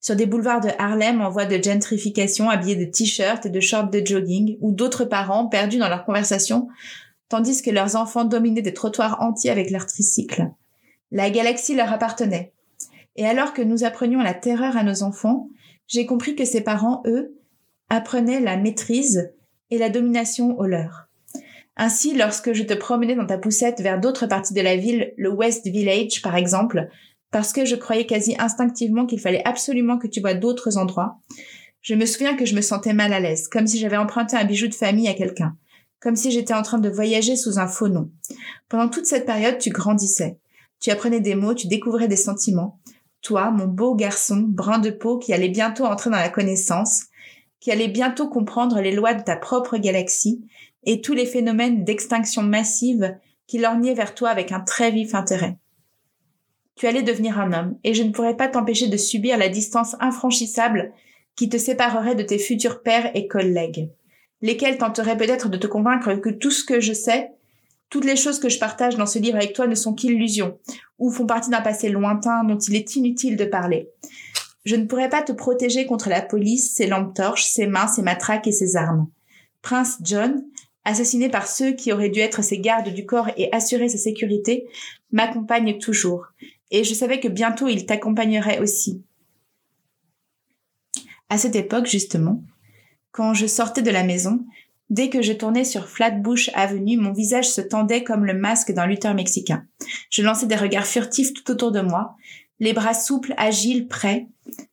sur 0.00 0.16
des 0.16 0.24
boulevards 0.24 0.62
de 0.62 0.70
Harlem 0.78 1.20
en 1.20 1.28
voie 1.28 1.44
de 1.44 1.62
gentrification, 1.62 2.48
habillés 2.48 2.86
de 2.86 2.90
t-shirts 2.90 3.44
et 3.44 3.50
de 3.50 3.60
shorts 3.60 3.90
de 3.90 4.00
jogging, 4.02 4.56
ou 4.62 4.72
d'autres 4.72 5.04
parents 5.04 5.46
perdus 5.46 5.76
dans 5.76 5.90
leur 5.90 6.06
conversation, 6.06 6.68
tandis 7.28 7.60
que 7.60 7.70
leurs 7.70 7.96
enfants 7.96 8.24
dominaient 8.24 8.62
des 8.62 8.72
trottoirs 8.72 9.20
entiers 9.20 9.50
avec 9.50 9.70
leurs 9.70 9.84
tricycles. 9.84 10.48
La 11.10 11.28
galaxie 11.28 11.74
leur 11.74 11.92
appartenait. 11.92 12.54
Et 13.18 13.26
alors 13.26 13.52
que 13.52 13.62
nous 13.62 13.82
apprenions 13.82 14.20
la 14.20 14.32
terreur 14.32 14.76
à 14.76 14.84
nos 14.84 15.02
enfants, 15.02 15.48
j'ai 15.88 16.06
compris 16.06 16.36
que 16.36 16.44
ces 16.44 16.60
parents, 16.60 17.02
eux, 17.04 17.36
apprenaient 17.90 18.38
la 18.38 18.56
maîtrise 18.56 19.32
et 19.70 19.78
la 19.78 19.90
domination 19.90 20.56
au 20.56 20.66
leur. 20.66 21.08
Ainsi, 21.76 22.14
lorsque 22.14 22.52
je 22.52 22.62
te 22.62 22.74
promenais 22.74 23.16
dans 23.16 23.26
ta 23.26 23.36
poussette 23.36 23.80
vers 23.80 23.98
d'autres 23.98 24.28
parties 24.28 24.54
de 24.54 24.60
la 24.60 24.76
ville, 24.76 25.14
le 25.16 25.30
West 25.30 25.66
Village 25.66 26.22
par 26.22 26.36
exemple, 26.36 26.88
parce 27.32 27.52
que 27.52 27.64
je 27.64 27.74
croyais 27.74 28.06
quasi 28.06 28.36
instinctivement 28.38 29.04
qu'il 29.04 29.18
fallait 29.18 29.44
absolument 29.44 29.98
que 29.98 30.06
tu 30.06 30.20
vois 30.20 30.34
d'autres 30.34 30.78
endroits. 30.78 31.18
Je 31.80 31.96
me 31.96 32.06
souviens 32.06 32.36
que 32.36 32.46
je 32.46 32.54
me 32.54 32.60
sentais 32.60 32.92
mal 32.92 33.12
à 33.12 33.18
l'aise, 33.18 33.48
comme 33.48 33.66
si 33.66 33.80
j'avais 33.80 33.96
emprunté 33.96 34.36
un 34.36 34.44
bijou 34.44 34.68
de 34.68 34.74
famille 34.74 35.08
à 35.08 35.14
quelqu'un, 35.14 35.56
comme 35.98 36.14
si 36.14 36.30
j'étais 36.30 36.54
en 36.54 36.62
train 36.62 36.78
de 36.78 36.88
voyager 36.88 37.34
sous 37.34 37.58
un 37.58 37.66
faux 37.66 37.88
nom. 37.88 38.12
Pendant 38.68 38.88
toute 38.88 39.06
cette 39.06 39.26
période, 39.26 39.58
tu 39.58 39.70
grandissais. 39.70 40.38
Tu 40.78 40.90
apprenais 40.90 41.20
des 41.20 41.34
mots, 41.34 41.54
tu 41.54 41.66
découvrais 41.66 42.06
des 42.06 42.14
sentiments. 42.14 42.78
Toi, 43.22 43.50
mon 43.50 43.66
beau 43.66 43.94
garçon, 43.94 44.44
brun 44.46 44.78
de 44.78 44.90
peau, 44.90 45.18
qui 45.18 45.32
allait 45.32 45.48
bientôt 45.48 45.84
entrer 45.84 46.10
dans 46.10 46.16
la 46.16 46.28
connaissance, 46.28 47.06
qui 47.60 47.70
allait 47.70 47.88
bientôt 47.88 48.28
comprendre 48.28 48.80
les 48.80 48.92
lois 48.92 49.14
de 49.14 49.22
ta 49.22 49.36
propre 49.36 49.76
galaxie 49.76 50.44
et 50.84 51.00
tous 51.00 51.14
les 51.14 51.26
phénomènes 51.26 51.84
d'extinction 51.84 52.42
massive 52.42 53.16
qui 53.46 53.58
lorgnaient 53.58 53.94
vers 53.94 54.14
toi 54.14 54.28
avec 54.30 54.52
un 54.52 54.60
très 54.60 54.90
vif 54.90 55.14
intérêt. 55.14 55.56
Tu 56.76 56.86
allais 56.86 57.02
devenir 57.02 57.40
un 57.40 57.52
homme, 57.52 57.78
et 57.82 57.92
je 57.92 58.04
ne 58.04 58.12
pourrais 58.12 58.36
pas 58.36 58.46
t'empêcher 58.46 58.86
de 58.86 58.96
subir 58.96 59.36
la 59.36 59.48
distance 59.48 59.96
infranchissable 59.98 60.92
qui 61.34 61.48
te 61.48 61.56
séparerait 61.56 62.14
de 62.14 62.22
tes 62.22 62.38
futurs 62.38 62.82
pères 62.82 63.10
et 63.16 63.26
collègues, 63.26 63.90
lesquels 64.42 64.78
tenteraient 64.78 65.16
peut-être 65.16 65.48
de 65.48 65.56
te 65.56 65.66
convaincre 65.66 66.14
que 66.14 66.30
tout 66.30 66.52
ce 66.52 66.64
que 66.64 66.78
je 66.80 66.92
sais, 66.92 67.32
toutes 67.90 68.04
les 68.04 68.16
choses 68.16 68.38
que 68.38 68.48
je 68.48 68.58
partage 68.58 68.96
dans 68.96 69.06
ce 69.06 69.18
livre 69.18 69.36
avec 69.36 69.54
toi 69.54 69.66
ne 69.66 69.74
sont 69.74 69.94
qu'illusions, 69.94 70.58
ou 70.98 71.10
font 71.10 71.26
partie 71.26 71.50
d'un 71.50 71.60
passé 71.60 71.88
lointain 71.88 72.44
dont 72.44 72.58
il 72.58 72.76
est 72.76 72.96
inutile 72.96 73.36
de 73.36 73.44
parler. 73.44 73.88
Je 74.64 74.76
ne 74.76 74.84
pourrais 74.84 75.08
pas 75.08 75.22
te 75.22 75.32
protéger 75.32 75.86
contre 75.86 76.08
la 76.08 76.20
police, 76.20 76.74
ses 76.74 76.86
lampes 76.86 77.14
torches, 77.14 77.46
ses 77.46 77.66
mains, 77.66 77.86
ses 77.86 78.02
matraques 78.02 78.46
et 78.46 78.52
ses 78.52 78.76
armes. 78.76 79.08
Prince 79.62 79.98
John, 80.02 80.44
assassiné 80.84 81.28
par 81.28 81.46
ceux 81.46 81.72
qui 81.72 81.92
auraient 81.92 82.10
dû 82.10 82.20
être 82.20 82.42
ses 82.42 82.58
gardes 82.58 82.92
du 82.92 83.06
corps 83.06 83.30
et 83.36 83.52
assurer 83.52 83.88
sa 83.88 83.98
sécurité, 83.98 84.66
m'accompagne 85.10 85.78
toujours, 85.78 86.26
et 86.70 86.84
je 86.84 86.94
savais 86.94 87.20
que 87.20 87.28
bientôt 87.28 87.68
il 87.68 87.86
t'accompagnerait 87.86 88.58
aussi. 88.58 89.02
À 91.30 91.38
cette 91.38 91.56
époque, 91.56 91.86
justement, 91.86 92.42
quand 93.10 93.34
je 93.34 93.46
sortais 93.46 93.82
de 93.82 93.90
la 93.90 94.04
maison, 94.04 94.44
dès 94.90 95.10
que 95.10 95.22
je 95.22 95.32
tournais 95.32 95.64
sur 95.64 95.88
Flatbush 95.88 96.50
Avenue, 96.54 96.96
mon 96.96 97.12
visage 97.12 97.48
se 97.48 97.60
tendait 97.60 98.04
comme 98.04 98.24
le 98.24 98.34
masque 98.34 98.72
d'un 98.72 98.86
lutteur 98.86 99.14
mexicain. 99.14 99.64
Je 100.10 100.22
lançais 100.22 100.46
des 100.46 100.56
regards 100.56 100.86
furtifs 100.86 101.34
tout 101.34 101.50
autour 101.50 101.72
de 101.72 101.80
moi, 101.80 102.16
les 102.60 102.72
bras 102.72 102.94
souples, 102.94 103.34
agiles, 103.36 103.86
prêts. 103.86 104.26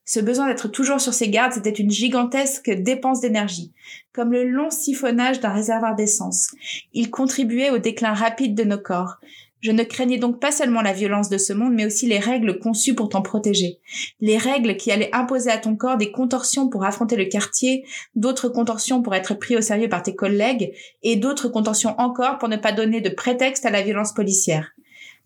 Ce 0.05 0.19
besoin 0.19 0.47
d'être 0.47 0.67
toujours 0.67 1.01
sur 1.01 1.13
ses 1.13 1.29
gardes, 1.29 1.53
c'était 1.53 1.69
une 1.69 1.91
gigantesque 1.91 2.71
dépense 2.71 3.21
d'énergie, 3.21 3.73
comme 4.13 4.31
le 4.31 4.43
long 4.43 4.69
siphonnage 4.69 5.39
d'un 5.39 5.53
réservoir 5.53 5.95
d'essence. 5.95 6.51
Il 6.93 7.11
contribuait 7.11 7.69
au 7.69 7.77
déclin 7.77 8.13
rapide 8.13 8.55
de 8.55 8.63
nos 8.63 8.79
corps, 8.79 9.17
je 9.61 9.71
ne 9.71 9.83
craignais 9.83 10.17
donc 10.17 10.39
pas 10.39 10.51
seulement 10.51 10.81
la 10.81 10.93
violence 10.93 11.29
de 11.29 11.37
ce 11.37 11.53
monde, 11.53 11.73
mais 11.73 11.85
aussi 11.85 12.05
les 12.05 12.19
règles 12.19 12.59
conçues 12.59 12.93
pour 12.93 13.09
t'en 13.09 13.21
protéger. 13.21 13.79
Les 14.19 14.37
règles 14.37 14.77
qui 14.77 14.91
allaient 14.91 15.13
imposer 15.13 15.49
à 15.49 15.57
ton 15.57 15.75
corps 15.75 15.97
des 15.97 16.11
contorsions 16.11 16.69
pour 16.69 16.85
affronter 16.85 17.15
le 17.15 17.25
quartier, 17.25 17.85
d'autres 18.15 18.49
contorsions 18.49 19.01
pour 19.01 19.15
être 19.15 19.33
pris 19.33 19.57
au 19.57 19.61
sérieux 19.61 19.89
par 19.89 20.03
tes 20.03 20.15
collègues, 20.15 20.73
et 21.03 21.15
d'autres 21.15 21.49
contorsions 21.49 21.95
encore 21.99 22.37
pour 22.37 22.49
ne 22.49 22.57
pas 22.57 22.71
donner 22.71 23.01
de 23.01 23.09
prétexte 23.09 23.65
à 23.65 23.71
la 23.71 23.81
violence 23.81 24.13
policière. 24.13 24.71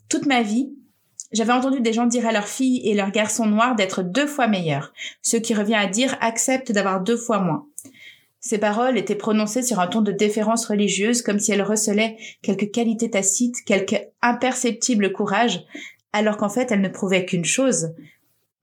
Toute 0.08 0.26
ma 0.26 0.42
vie, 0.42 0.72
j'avais 1.32 1.54
entendu 1.54 1.82
des 1.82 1.94
gens 1.94 2.08
dire 2.08 2.28
à 2.28 2.32
leurs 2.32 2.48
filles 2.48 2.82
et 2.84 2.96
leurs 2.96 3.12
garçons 3.12 3.46
noirs 3.46 3.76
d'être 3.76 4.02
deux 4.02 4.26
fois 4.26 4.48
meilleurs, 4.48 4.94
ce 5.22 5.38
qui 5.38 5.54
revient 5.54 5.76
à 5.76 5.86
dire 5.86 6.18
accepte 6.22 6.72
d'avoir 6.72 7.02
deux 7.02 7.18
fois 7.18 7.40
moins. 7.40 7.69
Ces 8.40 8.58
paroles 8.58 8.98
étaient 8.98 9.16
prononcées 9.16 9.64
sur 9.64 9.80
un 9.80 9.88
ton 9.88 10.02
de 10.02 10.12
déférence 10.12 10.66
religieuse, 10.66 11.22
comme 11.22 11.40
si 11.40 11.52
elles 11.52 11.62
recelaient 11.62 12.18
quelque 12.42 12.66
qualité 12.66 13.10
tacite, 13.10 13.64
quelque 13.66 13.96
imperceptible 14.22 15.12
courage, 15.12 15.62
alors 16.14 16.38
qu'en 16.38 16.50
fait 16.50 16.72
elles 16.72 16.82
ne 16.82 16.90
prouvaient 16.90 17.26
qu'une 17.26 17.46
chose. 17.46 17.94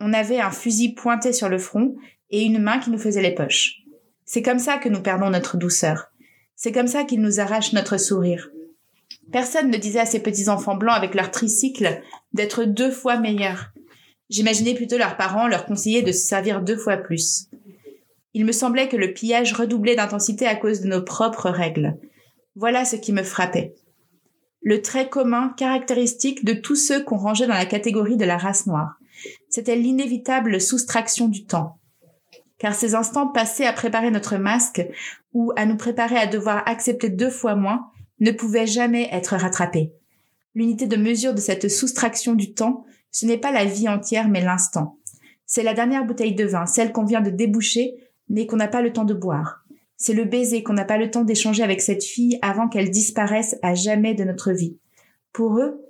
On 0.00 0.12
avait 0.12 0.40
un 0.40 0.50
fusil 0.50 0.94
pointé 0.94 1.32
sur 1.32 1.48
le 1.48 1.58
front 1.58 1.96
et 2.30 2.42
une 2.42 2.58
main 2.58 2.78
qui 2.78 2.90
nous 2.90 2.98
faisait 2.98 3.22
les 3.22 3.34
poches. 3.34 3.82
C'est 4.24 4.42
comme 4.42 4.58
ça 4.58 4.78
que 4.78 4.88
nous 4.88 5.02
perdons 5.02 5.30
notre 5.30 5.56
douceur. 5.56 6.10
C'est 6.56 6.72
comme 6.72 6.88
ça 6.88 7.04
qu'ils 7.04 7.20
nous 7.20 7.38
arrachent 7.38 7.74
notre 7.74 7.98
sourire. 7.98 8.50
Personne 9.30 9.70
ne 9.70 9.76
disait 9.76 10.00
à 10.00 10.06
ces 10.06 10.20
petits 10.20 10.48
enfants 10.48 10.76
blancs 10.76 10.96
avec 10.96 11.14
leur 11.14 11.30
tricycle 11.30 12.00
d'être 12.32 12.64
deux 12.64 12.90
fois 12.90 13.18
meilleurs. 13.18 13.72
J'imaginais 14.30 14.74
plutôt 14.74 14.98
leurs 14.98 15.16
parents 15.16 15.48
leur 15.48 15.66
conseiller 15.66 16.02
de 16.02 16.12
se 16.12 16.26
servir 16.26 16.62
deux 16.62 16.76
fois 16.76 16.96
plus. 16.96 17.48
Il 18.36 18.44
me 18.44 18.52
semblait 18.52 18.88
que 18.88 18.98
le 18.98 19.14
pillage 19.14 19.54
redoublait 19.54 19.96
d'intensité 19.96 20.46
à 20.46 20.56
cause 20.56 20.82
de 20.82 20.88
nos 20.88 21.00
propres 21.00 21.48
règles. 21.48 21.96
Voilà 22.54 22.84
ce 22.84 22.94
qui 22.94 23.14
me 23.14 23.22
frappait. 23.22 23.74
Le 24.60 24.82
trait 24.82 25.08
commun, 25.08 25.54
caractéristique 25.56 26.44
de 26.44 26.52
tous 26.52 26.76
ceux 26.76 27.02
qu'on 27.02 27.16
rangeait 27.16 27.46
dans 27.46 27.54
la 27.54 27.64
catégorie 27.64 28.18
de 28.18 28.26
la 28.26 28.36
race 28.36 28.66
noire. 28.66 28.98
C'était 29.48 29.74
l'inévitable 29.74 30.60
soustraction 30.60 31.28
du 31.28 31.46
temps. 31.46 31.78
Car 32.58 32.74
ces 32.74 32.94
instants 32.94 33.26
passés 33.26 33.64
à 33.64 33.72
préparer 33.72 34.10
notre 34.10 34.36
masque 34.36 34.86
ou 35.32 35.54
à 35.56 35.64
nous 35.64 35.78
préparer 35.78 36.18
à 36.18 36.26
devoir 36.26 36.62
accepter 36.68 37.08
deux 37.08 37.30
fois 37.30 37.54
moins 37.54 37.86
ne 38.20 38.32
pouvaient 38.32 38.66
jamais 38.66 39.08
être 39.12 39.34
rattrapés. 39.34 39.94
L'unité 40.54 40.86
de 40.86 40.96
mesure 40.98 41.32
de 41.32 41.40
cette 41.40 41.70
soustraction 41.70 42.34
du 42.34 42.52
temps, 42.52 42.84
ce 43.10 43.24
n'est 43.24 43.38
pas 43.38 43.50
la 43.50 43.64
vie 43.64 43.88
entière 43.88 44.28
mais 44.28 44.42
l'instant. 44.42 44.98
C'est 45.46 45.62
la 45.62 45.72
dernière 45.72 46.04
bouteille 46.04 46.34
de 46.34 46.44
vin, 46.44 46.66
celle 46.66 46.92
qu'on 46.92 47.06
vient 47.06 47.22
de 47.22 47.30
déboucher 47.30 47.94
mais 48.28 48.46
qu'on 48.46 48.56
n'a 48.56 48.68
pas 48.68 48.82
le 48.82 48.92
temps 48.92 49.04
de 49.04 49.14
boire. 49.14 49.64
C'est 49.96 50.12
le 50.12 50.24
baiser 50.24 50.62
qu'on 50.62 50.74
n'a 50.74 50.84
pas 50.84 50.98
le 50.98 51.10
temps 51.10 51.24
d'échanger 51.24 51.62
avec 51.62 51.80
cette 51.80 52.04
fille 52.04 52.38
avant 52.42 52.68
qu'elle 52.68 52.90
disparaisse 52.90 53.56
à 53.62 53.74
jamais 53.74 54.14
de 54.14 54.24
notre 54.24 54.52
vie. 54.52 54.76
Pour 55.32 55.58
eux, 55.58 55.82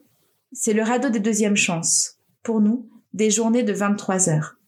c'est 0.52 0.72
le 0.72 0.82
radeau 0.82 1.10
des 1.10 1.20
deuxièmes 1.20 1.56
chances. 1.56 2.18
Pour 2.42 2.60
nous, 2.60 2.88
des 3.12 3.30
journées 3.30 3.62
de 3.62 3.72
23 3.72 4.28
heures. 4.28 4.58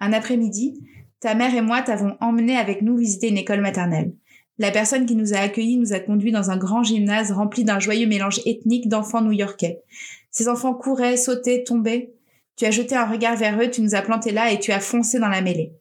Un 0.00 0.12
après-midi, 0.12 0.80
ta 1.20 1.34
mère 1.34 1.54
et 1.54 1.60
moi 1.60 1.82
t'avons 1.82 2.16
emmené 2.20 2.56
avec 2.56 2.82
nous 2.82 2.96
visiter 2.96 3.28
une 3.28 3.38
école 3.38 3.60
maternelle. 3.60 4.12
La 4.58 4.72
personne 4.72 5.06
qui 5.06 5.14
nous 5.14 5.34
a 5.34 5.38
accueillis 5.38 5.76
nous 5.76 5.92
a 5.92 6.00
conduits 6.00 6.32
dans 6.32 6.50
un 6.50 6.56
grand 6.56 6.82
gymnase 6.82 7.30
rempli 7.30 7.64
d'un 7.64 7.78
joyeux 7.78 8.08
mélange 8.08 8.40
ethnique 8.44 8.88
d'enfants 8.88 9.22
new-yorkais. 9.22 9.82
Ces 10.30 10.48
enfants 10.48 10.74
couraient, 10.74 11.16
sautaient, 11.16 11.62
tombaient. 11.64 12.12
Tu 12.58 12.64
as 12.64 12.72
jeté 12.72 12.96
un 12.96 13.06
regard 13.06 13.36
vers 13.36 13.56
eux, 13.62 13.70
tu 13.70 13.82
nous 13.82 13.94
as 13.94 14.02
plantés 14.02 14.32
là 14.32 14.50
et 14.50 14.58
tu 14.58 14.72
as 14.72 14.80
foncé 14.80 15.20
dans 15.20 15.28
la 15.28 15.42
mêlée. 15.42 15.74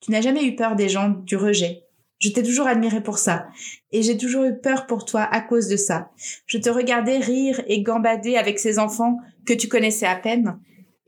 Tu 0.00 0.10
n'as 0.10 0.20
jamais 0.20 0.44
eu 0.44 0.54
peur 0.54 0.76
des 0.76 0.90
gens, 0.90 1.08
du 1.08 1.36
rejet. 1.36 1.84
Je 2.18 2.28
t'ai 2.28 2.42
toujours 2.42 2.66
admiré 2.66 3.02
pour 3.02 3.16
ça. 3.16 3.46
Et 3.92 4.02
j'ai 4.02 4.18
toujours 4.18 4.44
eu 4.44 4.58
peur 4.58 4.86
pour 4.86 5.06
toi 5.06 5.22
à 5.22 5.40
cause 5.40 5.68
de 5.68 5.76
ça. 5.76 6.10
Je 6.44 6.58
te 6.58 6.68
regardais 6.68 7.16
rire 7.16 7.62
et 7.66 7.82
gambader 7.82 8.36
avec 8.36 8.58
ces 8.58 8.78
enfants 8.78 9.16
que 9.46 9.54
tu 9.54 9.68
connaissais 9.68 10.04
à 10.04 10.16
peine. 10.16 10.58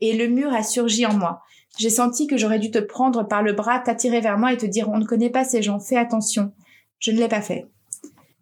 Et 0.01 0.17
le 0.17 0.27
mur 0.27 0.51
a 0.51 0.63
surgi 0.63 1.05
en 1.05 1.13
moi. 1.13 1.43
J'ai 1.77 1.91
senti 1.91 2.25
que 2.25 2.37
j'aurais 2.37 2.57
dû 2.57 2.71
te 2.71 2.79
prendre 2.79 3.27
par 3.27 3.43
le 3.43 3.53
bras, 3.53 3.77
t'attirer 3.77 4.21
vers 4.21 4.39
moi 4.39 4.53
et 4.53 4.57
te 4.57 4.65
dire 4.65 4.89
on 4.89 4.97
ne 4.97 5.05
connaît 5.05 5.29
pas 5.29 5.43
ces 5.43 5.61
gens, 5.61 5.79
fais 5.79 5.97
attention. 5.97 6.51
Je 6.97 7.11
ne 7.11 7.17
l'ai 7.17 7.27
pas 7.27 7.41
fait. 7.41 7.67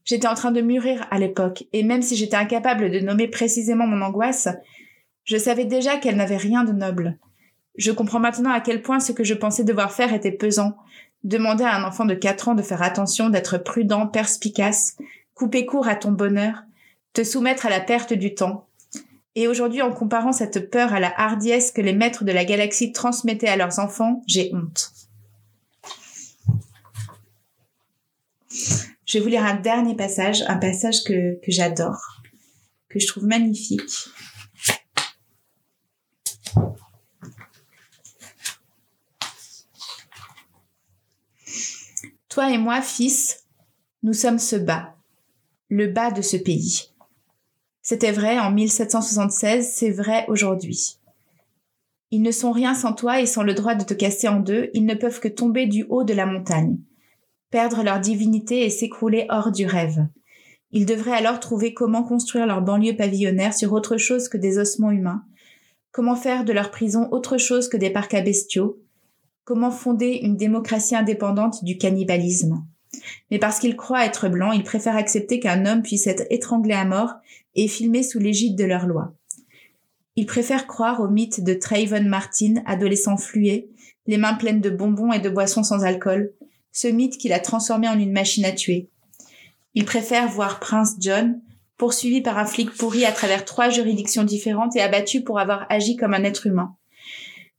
J'étais 0.05 0.27
en 0.27 0.35
train 0.35 0.53
de 0.53 0.61
mûrir 0.61 1.05
à 1.11 1.19
l'époque, 1.19 1.65
et 1.73 1.83
même 1.83 2.01
si 2.01 2.15
j'étais 2.15 2.37
incapable 2.37 2.89
de 2.89 2.99
nommer 3.01 3.27
précisément 3.27 3.85
mon 3.85 4.01
angoisse, 4.01 4.47
je 5.27 5.37
savais 5.37 5.65
déjà 5.65 5.97
qu'elle 5.97 6.15
n'avait 6.15 6.37
rien 6.37 6.63
de 6.63 6.71
noble. 6.71 7.17
Je 7.77 7.91
comprends 7.91 8.19
maintenant 8.19 8.51
à 8.51 8.61
quel 8.61 8.81
point 8.81 9.01
ce 9.01 9.11
que 9.11 9.25
je 9.25 9.33
pensais 9.33 9.65
devoir 9.65 9.91
faire 9.91 10.13
était 10.13 10.31
pesant. 10.31 10.77
Demander 11.25 11.65
à 11.65 11.75
un 11.75 11.83
enfant 11.83 12.05
de 12.05 12.13
quatre 12.13 12.47
ans 12.47 12.55
de 12.55 12.61
faire 12.61 12.81
attention, 12.81 13.29
d'être 13.29 13.57
prudent, 13.57 14.07
perspicace, 14.07 14.95
couper 15.35 15.65
court 15.65 15.89
à 15.89 15.95
ton 15.95 16.11
bonheur, 16.11 16.63
te 17.11 17.25
soumettre 17.25 17.65
à 17.65 17.69
la 17.69 17.81
perte 17.81 18.13
du 18.13 18.35
temps. 18.35 18.67
Et 19.35 19.49
aujourd'hui, 19.49 19.81
en 19.81 19.91
comparant 19.91 20.31
cette 20.31 20.71
peur 20.71 20.93
à 20.93 21.01
la 21.01 21.13
hardiesse 21.19 21.71
que 21.71 21.81
les 21.81 21.93
maîtres 21.93 22.23
de 22.23 22.31
la 22.31 22.45
galaxie 22.45 22.93
transmettaient 22.93 23.49
à 23.49 23.57
leurs 23.57 23.79
enfants, 23.79 24.23
j'ai 24.27 24.49
honte. 24.53 24.93
Je 29.05 29.17
vais 29.17 29.19
vous 29.19 29.29
lire 29.29 29.43
un 29.43 29.55
dernier 29.55 29.95
passage, 29.95 30.43
un 30.47 30.57
passage 30.57 31.03
que, 31.03 31.37
que 31.41 31.51
j'adore, 31.51 32.21
que 32.87 32.99
je 32.99 33.07
trouve 33.07 33.25
magnifique. 33.25 34.09
Toi 42.37 42.51
et 42.51 42.59
moi, 42.59 42.83
fils, 42.83 43.47
nous 44.03 44.13
sommes 44.13 44.37
ce 44.37 44.55
bas, 44.55 44.93
le 45.69 45.87
bas 45.87 46.11
de 46.11 46.21
ce 46.21 46.37
pays. 46.37 46.91
C'était 47.81 48.11
vrai 48.11 48.37
en 48.37 48.51
1776, 48.51 49.67
c'est 49.73 49.89
vrai 49.89 50.23
aujourd'hui. 50.27 50.99
Ils 52.11 52.21
ne 52.21 52.29
sont 52.29 52.51
rien 52.51 52.75
sans 52.75 52.93
toi 52.93 53.21
et 53.21 53.25
sans 53.25 53.41
le 53.41 53.55
droit 53.55 53.73
de 53.73 53.83
te 53.83 53.95
casser 53.95 54.27
en 54.27 54.39
deux, 54.39 54.69
ils 54.75 54.85
ne 54.85 54.93
peuvent 54.93 55.19
que 55.19 55.27
tomber 55.27 55.65
du 55.65 55.87
haut 55.89 56.03
de 56.03 56.13
la 56.13 56.27
montagne 56.27 56.77
perdre 57.49 57.81
leur 57.81 57.99
divinité 57.99 58.63
et 58.63 58.69
s'écrouler 58.69 59.25
hors 59.29 59.51
du 59.51 59.65
rêve. 59.65 60.05
Ils 60.69 60.85
devraient 60.85 61.17
alors 61.17 61.39
trouver 61.39 61.73
comment 61.73 62.03
construire 62.03 62.45
leur 62.45 62.61
banlieue 62.61 62.95
pavillonnaire 62.95 63.55
sur 63.55 63.73
autre 63.73 63.97
chose 63.97 64.29
que 64.29 64.37
des 64.37 64.59
ossements 64.59 64.91
humains, 64.91 65.23
comment 65.91 66.15
faire 66.15 66.45
de 66.45 66.53
leur 66.53 66.69
prison 66.69 67.09
autre 67.09 67.39
chose 67.39 67.67
que 67.67 67.77
des 67.77 67.89
parcs 67.89 68.13
à 68.13 68.21
bestiaux, 68.21 68.79
comment 69.47 69.71
fonder 69.71 70.19
une 70.23 70.35
démocratie 70.35 70.97
indépendante 70.97 71.63
du 71.63 71.77
cannibalisme. 71.77 72.65
Mais 73.31 73.39
parce 73.39 73.59
qu'ils 73.59 73.77
croient 73.77 74.05
être 74.05 74.27
blancs, 74.27 74.53
ils 74.53 74.63
préfèrent 74.63 74.97
accepter 74.97 75.39
qu'un 75.39 75.65
homme 75.65 75.83
puisse 75.83 76.05
être 76.05 76.25
étranglé 76.29 76.73
à 76.73 76.83
mort 76.83 77.13
et 77.55 77.69
filmé 77.69 78.03
sous 78.03 78.19
l'égide 78.19 78.57
de 78.57 78.65
leur 78.65 78.87
loi. 78.87 79.13
Ils 80.17 80.25
préfèrent 80.25 80.67
croire 80.67 80.99
au 80.99 81.07
mythe 81.07 81.45
de 81.45 81.53
Trayvon 81.53 82.03
Martin, 82.03 82.55
adolescent 82.65 83.15
fluet, 83.15 83.69
les 84.05 84.17
mains 84.17 84.33
pleines 84.33 84.59
de 84.59 84.69
bonbons 84.69 85.13
et 85.13 85.19
de 85.19 85.29
boissons 85.29 85.63
sans 85.63 85.85
alcool, 85.85 86.33
ce 86.73 86.89
mythe 86.89 87.17
qu'il 87.17 87.31
a 87.31 87.39
transformé 87.39 87.87
en 87.87 87.97
une 87.97 88.11
machine 88.11 88.43
à 88.43 88.51
tuer. 88.51 88.89
Il 89.75 89.85
préfère 89.85 90.27
voir 90.27 90.59
Prince 90.59 90.97
John 90.99 91.39
poursuivi 91.77 92.19
par 92.19 92.37
un 92.37 92.45
flic 92.45 92.71
pourri 92.71 93.05
à 93.05 93.13
travers 93.13 93.45
trois 93.45 93.69
juridictions 93.69 94.25
différentes 94.25 94.75
et 94.75 94.81
abattu 94.81 95.21
pour 95.21 95.39
avoir 95.39 95.65
agi 95.69 95.95
comme 95.95 96.13
un 96.13 96.25
être 96.25 96.47
humain. 96.47 96.75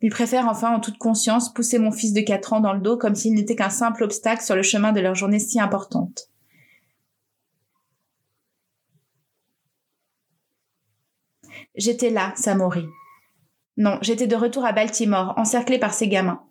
Il 0.01 0.11
préfère 0.11 0.47
enfin 0.47 0.75
en 0.75 0.81
toute 0.81 0.99
conscience 0.99 1.53
pousser 1.53 1.79
mon 1.79 1.91
fils 1.91 2.13
de 2.13 2.21
quatre 2.21 2.53
ans 2.53 2.61
dans 2.61 2.73
le 2.73 2.81
dos 2.81 2.97
comme 2.97 3.17
s'il 3.17 3.35
n'était 3.35 3.57
qu'un 3.57 3.71
simple 3.71 4.05
obstacle 4.05 4.43
sur 4.43 4.55
le 4.55 4.63
chemin 4.63 4.93
de 4.93 5.01
leur 5.01 5.15
journée 5.15 5.41
si 5.41 5.61
importante. 5.61 6.29
J'étais 11.75 12.11
là, 12.11 12.33
Samori. 12.37 12.87
Non, 13.77 13.99
j'étais 14.03 14.27
de 14.27 14.37
retour 14.37 14.65
à 14.65 14.73
Baltimore, 14.73 15.35
encerclé 15.37 15.79
par 15.79 15.95
ces 15.95 16.09
gamins. 16.09 16.43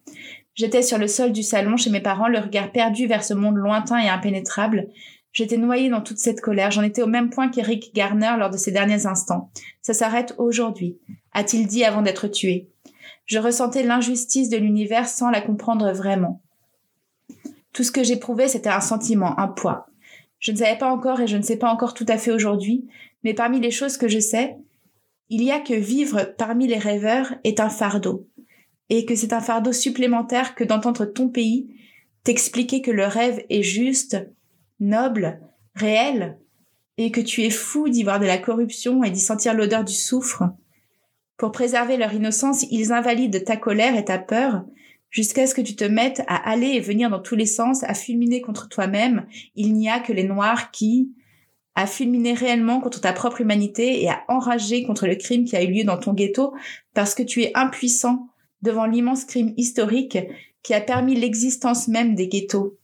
J'étais 0.56 0.82
sur 0.82 0.98
le 0.98 1.08
sol 1.08 1.34
du 1.34 1.44
salon 1.44 1.78
chez 1.78 1.90
mes 1.90 2.02
parents, 2.02 2.30
le 2.30 2.40
regard 2.40 2.72
perdu 2.72 3.08
vers 3.08 3.24
ce 3.24 3.34
monde 3.34 3.58
lointain 3.58 4.00
et 4.00 4.10
impénétrable. 4.10 4.88
J'étais 5.34 5.58
noyée 5.58 5.90
dans 5.90 6.02
toute 6.02 6.18
cette 6.18 6.42
colère. 6.42 6.72
J'en 6.72 6.82
étais 6.82 7.04
au 7.04 7.08
même 7.08 7.30
point 7.30 7.50
qu'Eric 7.50 7.94
Garner 7.94 8.36
lors 8.40 8.50
de 8.50 8.58
ses 8.58 8.72
derniers 8.72 9.06
instants. 9.06 9.52
Ça 9.82 9.94
s'arrête 9.94 10.34
aujourd'hui, 10.38 10.98
a-t-il 11.34 11.68
dit 11.68 11.84
avant 11.84 12.02
d'être 12.02 12.28
tué. 12.28 12.70
Je 13.28 13.40
ressentais 13.40 13.84
l'injustice 13.84 14.50
de 14.50 14.58
l'univers 14.58 15.08
sans 15.08 15.30
la 15.30 15.42
comprendre 15.42 15.92
vraiment. 15.92 16.42
Tout 17.74 17.84
ce 17.84 17.92
que 17.92 18.04
j'éprouvais, 18.04 18.48
c'était 18.48 18.70
un 18.70 18.82
sentiment, 18.82 19.38
un 19.38 19.48
poids. 19.48 19.88
Je 20.40 20.52
ne 20.52 20.58
savais 20.58 20.78
pas 20.78 20.92
encore 20.92 21.22
et 21.22 21.28
je 21.28 21.38
ne 21.38 21.44
sais 21.44 21.58
pas 21.58 21.72
encore 21.72 21.94
tout 21.94 22.06
à 22.08 22.18
fait 22.18 22.32
aujourd'hui, 22.32 22.88
mais 23.24 23.34
parmi 23.34 23.60
les 23.60 23.70
choses 23.70 23.98
que 23.98 24.08
je 24.08 24.20
sais, 24.20 24.58
il 25.30 25.44
y 25.44 25.52
a 25.52 25.60
que 25.60 25.74
vivre 25.74 26.34
parmi 26.38 26.68
les 26.68 26.78
rêveurs 26.78 27.34
est 27.44 27.60
un 27.60 27.70
fardeau 27.70 28.28
et 28.90 29.06
que 29.06 29.16
c'est 29.16 29.34
un 29.34 29.42
fardeau 29.42 29.74
supplémentaire 29.74 30.56
que 30.56 30.64
d'entendre 30.64 31.06
ton 31.06 31.28
pays 31.28 31.68
t'expliquer 32.24 32.82
que 32.82 32.92
le 32.92 33.06
rêve 33.06 33.44
est 33.50 33.64
juste, 33.64 34.18
noble, 34.80 35.40
réel, 35.76 36.38
et 36.98 37.12
que 37.12 37.22
tu 37.22 37.44
es 37.44 37.50
fou 37.50 37.90
d'y 37.90 38.04
voir 38.04 38.20
de 38.20 38.26
la 38.26 38.38
corruption 38.38 39.04
et 39.04 39.12
d'y 39.12 39.20
sentir 39.20 39.54
l'odeur 39.54 39.84
du 39.84 39.94
soufre. 39.94 40.44
Pour 41.38 41.52
préserver 41.52 41.98
leur 41.98 42.14
innocence, 42.14 42.66
ils 42.72 42.92
invalident 42.92 43.44
ta 43.44 43.58
colère 43.58 43.96
et 43.96 44.06
ta 44.06 44.18
peur, 44.18 44.66
jusqu'à 45.12 45.46
ce 45.46 45.54
que 45.54 45.62
tu 45.62 45.76
te 45.76 45.84
mettes 45.84 46.24
à 46.28 46.50
aller 46.50 46.70
et 46.70 46.80
venir 46.80 47.12
dans 47.12 47.22
tous 47.22 47.36
les 47.36 47.46
sens, 47.46 47.84
à 47.84 47.94
fulminer 47.94 48.42
contre 48.42 48.68
toi-même. 48.68 49.28
Il 49.56 49.74
n'y 49.74 49.88
a 49.88 50.00
que 50.00 50.14
les 50.14 50.24
Noirs 50.24 50.72
qui, 50.72 51.12
à 51.76 51.86
fulminer 51.86 52.34
réellement 52.34 52.82
contre 52.82 53.02
ta 53.02 53.14
propre 53.14 53.42
humanité 53.42 54.02
et 54.02 54.10
à 54.10 54.24
enrager 54.28 54.84
contre 54.84 55.06
le 55.06 55.16
crime 55.16 55.46
qui 55.46 55.56
a 55.56 55.62
eu 55.62 55.72
lieu 55.72 55.84
dans 55.84 56.00
ton 56.00 56.14
ghetto, 56.14 56.56
parce 56.96 57.14
que 57.14 57.22
tu 57.22 57.44
es 57.44 57.52
impuissant 57.54 58.30
devant 58.64 58.88
l'immense 58.88 59.24
crime 59.24 59.54
historique 59.58 60.18
qui 60.64 60.74
a 60.74 60.82
permis 60.82 61.16
l'existence 61.16 61.88
même 61.88 62.16
des 62.16 62.28
ghettos. 62.28 62.76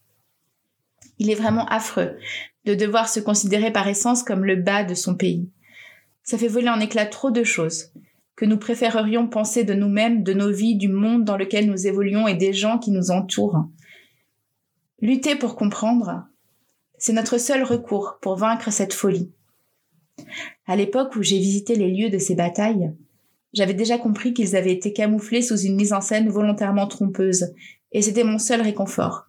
Il 1.18 1.28
est 1.28 1.34
vraiment 1.34 1.66
affreux 1.66 2.16
de 2.64 2.76
devoir 2.76 3.08
se 3.08 3.18
considérer 3.18 3.72
par 3.72 3.88
essence 3.88 4.22
comme 4.22 4.44
le 4.44 4.56
bas 4.56 4.84
de 4.84 4.94
son 4.94 5.16
pays. 5.16 5.50
Ça 6.22 6.38
fait 6.38 6.48
voler 6.48 6.68
en 6.68 6.80
éclats 6.80 7.06
trop 7.06 7.32
de 7.32 7.42
choses 7.42 7.92
que 8.44 8.48
nous 8.50 8.58
préférerions 8.58 9.26
penser 9.26 9.64
de 9.64 9.72
nous-mêmes, 9.72 10.22
de 10.22 10.34
nos 10.34 10.52
vies, 10.52 10.76
du 10.76 10.88
monde 10.88 11.24
dans 11.24 11.38
lequel 11.38 11.66
nous 11.66 11.86
évoluons 11.86 12.28
et 12.28 12.34
des 12.34 12.52
gens 12.52 12.78
qui 12.78 12.90
nous 12.90 13.10
entourent. 13.10 13.70
Lutter 15.00 15.34
pour 15.34 15.56
comprendre, 15.56 16.26
c'est 16.98 17.14
notre 17.14 17.38
seul 17.38 17.62
recours 17.62 18.18
pour 18.20 18.36
vaincre 18.36 18.70
cette 18.70 18.92
folie. 18.92 19.32
À 20.66 20.76
l'époque 20.76 21.16
où 21.16 21.22
j'ai 21.22 21.38
visité 21.38 21.74
les 21.74 21.90
lieux 21.90 22.10
de 22.10 22.18
ces 22.18 22.34
batailles, 22.34 22.92
j'avais 23.54 23.72
déjà 23.72 23.96
compris 23.96 24.34
qu'ils 24.34 24.56
avaient 24.56 24.74
été 24.74 24.92
camouflés 24.92 25.40
sous 25.40 25.56
une 25.56 25.76
mise 25.76 25.94
en 25.94 26.02
scène 26.02 26.28
volontairement 26.28 26.86
trompeuse, 26.86 27.54
et 27.92 28.02
c'était 28.02 28.24
mon 28.24 28.38
seul 28.38 28.60
réconfort. 28.60 29.24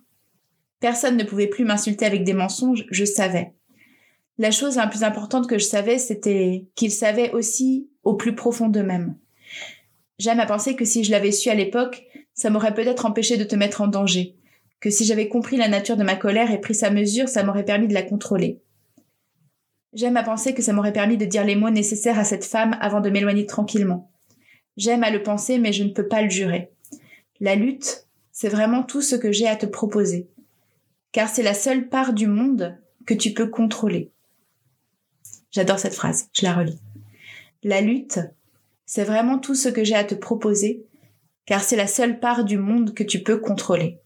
Personne 0.82 1.16
ne 1.16 1.24
pouvait 1.24 1.48
plus 1.48 1.64
m'insulter 1.64 2.06
avec 2.06 2.26
des 2.26 2.34
mensonges, 2.34 2.86
je 2.92 3.06
savais. 3.06 3.54
La 4.38 4.52
chose 4.52 4.76
la 4.76 4.88
plus 4.88 5.04
importante 5.04 5.48
que 5.48 5.58
je 5.58 5.64
savais, 5.64 5.98
c'était 5.98 6.66
qu'ils 6.76 6.92
savaient 6.92 7.32
aussi 7.32 7.90
au 8.04 8.16
plus 8.16 8.36
profond 8.36 8.68
d'eux-mêmes. 8.68 9.16
J'aime 10.20 10.40
à 10.40 10.46
penser 10.46 10.76
que 10.76 10.86
si 10.86 11.04
je 11.04 11.12
l'avais 11.12 11.32
su 11.32 11.50
à 11.50 11.56
l'époque, 11.56 12.04
ça 12.34 12.50
m'aurait 12.50 12.74
peut-être 12.74 13.06
empêché 13.06 13.38
de 13.38 13.46
te 13.46 13.56
mettre 13.56 13.82
en 13.82 13.88
danger, 13.88 14.36
que 14.82 14.90
si 14.90 15.06
j'avais 15.06 15.30
compris 15.30 15.58
la 15.58 15.70
nature 15.70 15.98
de 15.98 16.04
ma 16.04 16.16
colère 16.16 16.52
et 16.52 16.60
pris 16.60 16.76
sa 16.76 16.90
mesure, 16.90 17.30
ça 17.30 17.44
m'aurait 17.44 17.66
permis 17.66 17.88
de 17.88 17.94
la 17.94 18.04
contrôler. 18.04 18.60
J'aime 19.94 20.18
à 20.18 20.24
penser 20.24 20.54
que 20.54 20.62
ça 20.62 20.74
m'aurait 20.74 20.92
permis 20.92 21.16
de 21.16 21.26
dire 21.26 21.46
les 21.46 21.56
mots 21.56 21.70
nécessaires 21.70 22.20
à 22.20 22.26
cette 22.26 22.44
femme 22.44 22.78
avant 22.82 23.00
de 23.00 23.10
m'éloigner 23.10 23.46
tranquillement. 23.46 24.12
J'aime 24.76 25.06
à 25.06 25.12
le 25.12 25.24
penser, 25.24 25.58
mais 25.58 25.72
je 25.72 25.86
ne 25.86 25.90
peux 25.90 26.08
pas 26.08 26.22
le 26.22 26.30
jurer. 26.30 26.72
La 27.40 27.56
lutte, 27.56 28.06
c'est 28.34 28.50
vraiment 28.50 28.84
tout 28.84 29.02
ce 29.02 29.16
que 29.16 29.32
j'ai 29.32 29.48
à 29.48 29.56
te 29.56 29.66
proposer. 29.66 30.28
Car 31.14 31.30
c'est 31.30 31.44
la 31.44 31.54
seule 31.54 31.88
part 31.88 32.12
du 32.12 32.28
monde 32.28 32.78
que 33.06 33.14
tu 33.14 33.34
peux 33.34 33.48
contrôler. 33.48 34.12
J'adore 35.56 35.80
cette 35.80 35.96
phrase, 35.96 36.28
je 36.34 36.44
la 36.44 36.54
relis. 36.54 36.82
La 37.64 37.80
lutte, 37.80 38.20
c'est 38.86 39.06
vraiment 39.06 39.40
tout 39.40 39.56
ce 39.56 39.70
que 39.70 39.86
j'ai 39.86 39.96
à 39.96 40.04
te 40.04 40.14
proposer, 40.14 40.84
car 41.46 41.64
c'est 41.64 41.78
la 41.78 41.88
seule 41.88 42.20
part 42.20 42.44
du 42.44 42.58
monde 42.58 42.94
que 42.94 43.04
tu 43.04 43.24
peux 43.24 43.38
contrôler. 43.38 44.02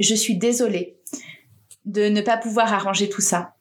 Je 0.00 0.14
suis 0.14 0.38
désolée 0.38 0.96
de 1.84 2.08
ne 2.08 2.22
pas 2.22 2.38
pouvoir 2.38 2.72
arranger 2.72 3.10
tout 3.10 3.20
ça. 3.20 3.54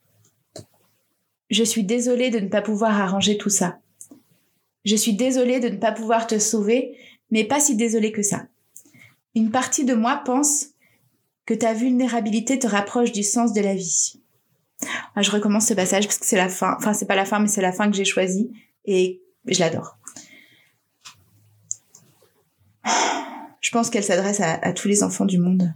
Je 1.49 1.65
suis 1.65 1.83
désolée 1.83 2.29
de 2.29 2.39
ne 2.39 2.47
pas 2.47 2.61
pouvoir 2.61 2.97
arranger 2.97 3.37
tout 3.37 3.49
ça. 3.49 3.79
Je 4.85 4.95
suis 4.95 5.17
désolée 5.17 5.59
de 5.59 5.67
ne 5.67 5.75
pas 5.75 5.91
pouvoir 5.91 6.27
te 6.27 6.39
sauver, 6.39 6.95
mais 7.29 7.43
pas 7.43 7.59
si 7.59 7.75
désolée 7.75 8.13
que 8.13 8.23
ça. 8.23 8.47
Une 9.35 9.51
partie 9.51 9.83
de 9.83 9.95
moi 9.95 10.21
pense 10.25 10.67
que 11.45 11.53
ta 11.53 11.73
vulnérabilité 11.73 12.57
te 12.57 12.67
rapproche 12.67 13.11
du 13.11 13.23
sens 13.23 13.51
de 13.51 13.59
la 13.59 13.75
vie. 13.75 14.20
Je 15.17 15.31
recommence 15.31 15.67
ce 15.67 15.73
passage 15.73 16.07
parce 16.07 16.17
que 16.17 16.25
c'est 16.25 16.37
la 16.37 16.49
fin. 16.49 16.75
Enfin, 16.77 16.93
c'est 16.93 17.05
pas 17.05 17.15
la 17.15 17.25
fin, 17.25 17.39
mais 17.39 17.47
c'est 17.47 17.61
la 17.61 17.71
fin 17.71 17.89
que 17.89 17.95
j'ai 17.95 18.05
choisie 18.05 18.51
et 18.85 19.21
je 19.45 19.59
l'adore. 19.59 19.97
Je 23.59 23.69
pense 23.71 23.89
qu'elle 23.89 24.03
s'adresse 24.03 24.41
à 24.41 24.73
tous 24.73 24.87
les 24.87 25.03
enfants 25.03 25.25
du 25.25 25.37
monde. 25.37 25.73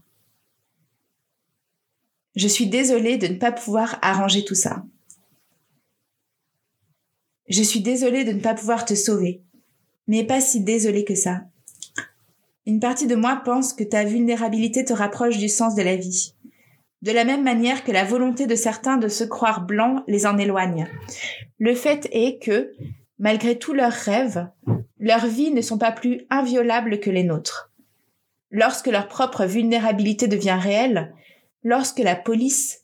Je 2.35 2.47
suis 2.47 2.67
désolée 2.67 3.17
de 3.17 3.27
ne 3.27 3.37
pas 3.37 3.51
pouvoir 3.51 3.97
arranger 4.01 4.43
tout 4.43 4.55
ça. 4.55 4.83
Je 7.47 7.63
suis 7.63 7.79
désolée 7.79 8.25
de 8.25 8.33
ne 8.33 8.41
pas 8.41 8.53
pouvoir 8.53 8.85
te 8.85 8.95
sauver, 8.95 9.41
mais 10.07 10.25
pas 10.25 10.41
si 10.41 10.61
désolée 10.61 11.05
que 11.05 11.15
ça. 11.15 11.43
Une 12.65 12.79
partie 12.79 13.07
de 13.07 13.15
moi 13.15 13.41
pense 13.45 13.71
que 13.71 13.83
ta 13.83 14.03
vulnérabilité 14.03 14.83
te 14.83 14.93
rapproche 14.93 15.37
du 15.37 15.47
sens 15.47 15.75
de 15.75 15.83
la 15.83 15.95
vie. 15.95 16.34
De 17.05 17.11
la 17.11 17.23
même 17.23 17.43
manière 17.43 17.83
que 17.83 17.91
la 17.91 18.03
volonté 18.03 18.47
de 18.47 18.55
certains 18.55 18.97
de 18.97 19.09
se 19.09 19.23
croire 19.23 19.61
blancs 19.61 20.03
les 20.07 20.25
en 20.25 20.39
éloigne. 20.39 20.87
Le 21.59 21.75
fait 21.75 22.09
est 22.11 22.41
que, 22.41 22.73
malgré 23.19 23.59
tous 23.59 23.73
leurs 23.73 23.91
rêves, 23.91 24.49
leurs 24.97 25.27
vies 25.27 25.51
ne 25.51 25.61
sont 25.61 25.77
pas 25.77 25.91
plus 25.91 26.25
inviolables 26.31 26.99
que 26.99 27.11
les 27.11 27.23
nôtres. 27.23 27.69
Lorsque 28.49 28.87
leur 28.87 29.07
propre 29.07 29.45
vulnérabilité 29.45 30.27
devient 30.27 30.57
réelle, 30.59 31.13
lorsque 31.61 31.99
la 31.99 32.15
police 32.15 32.83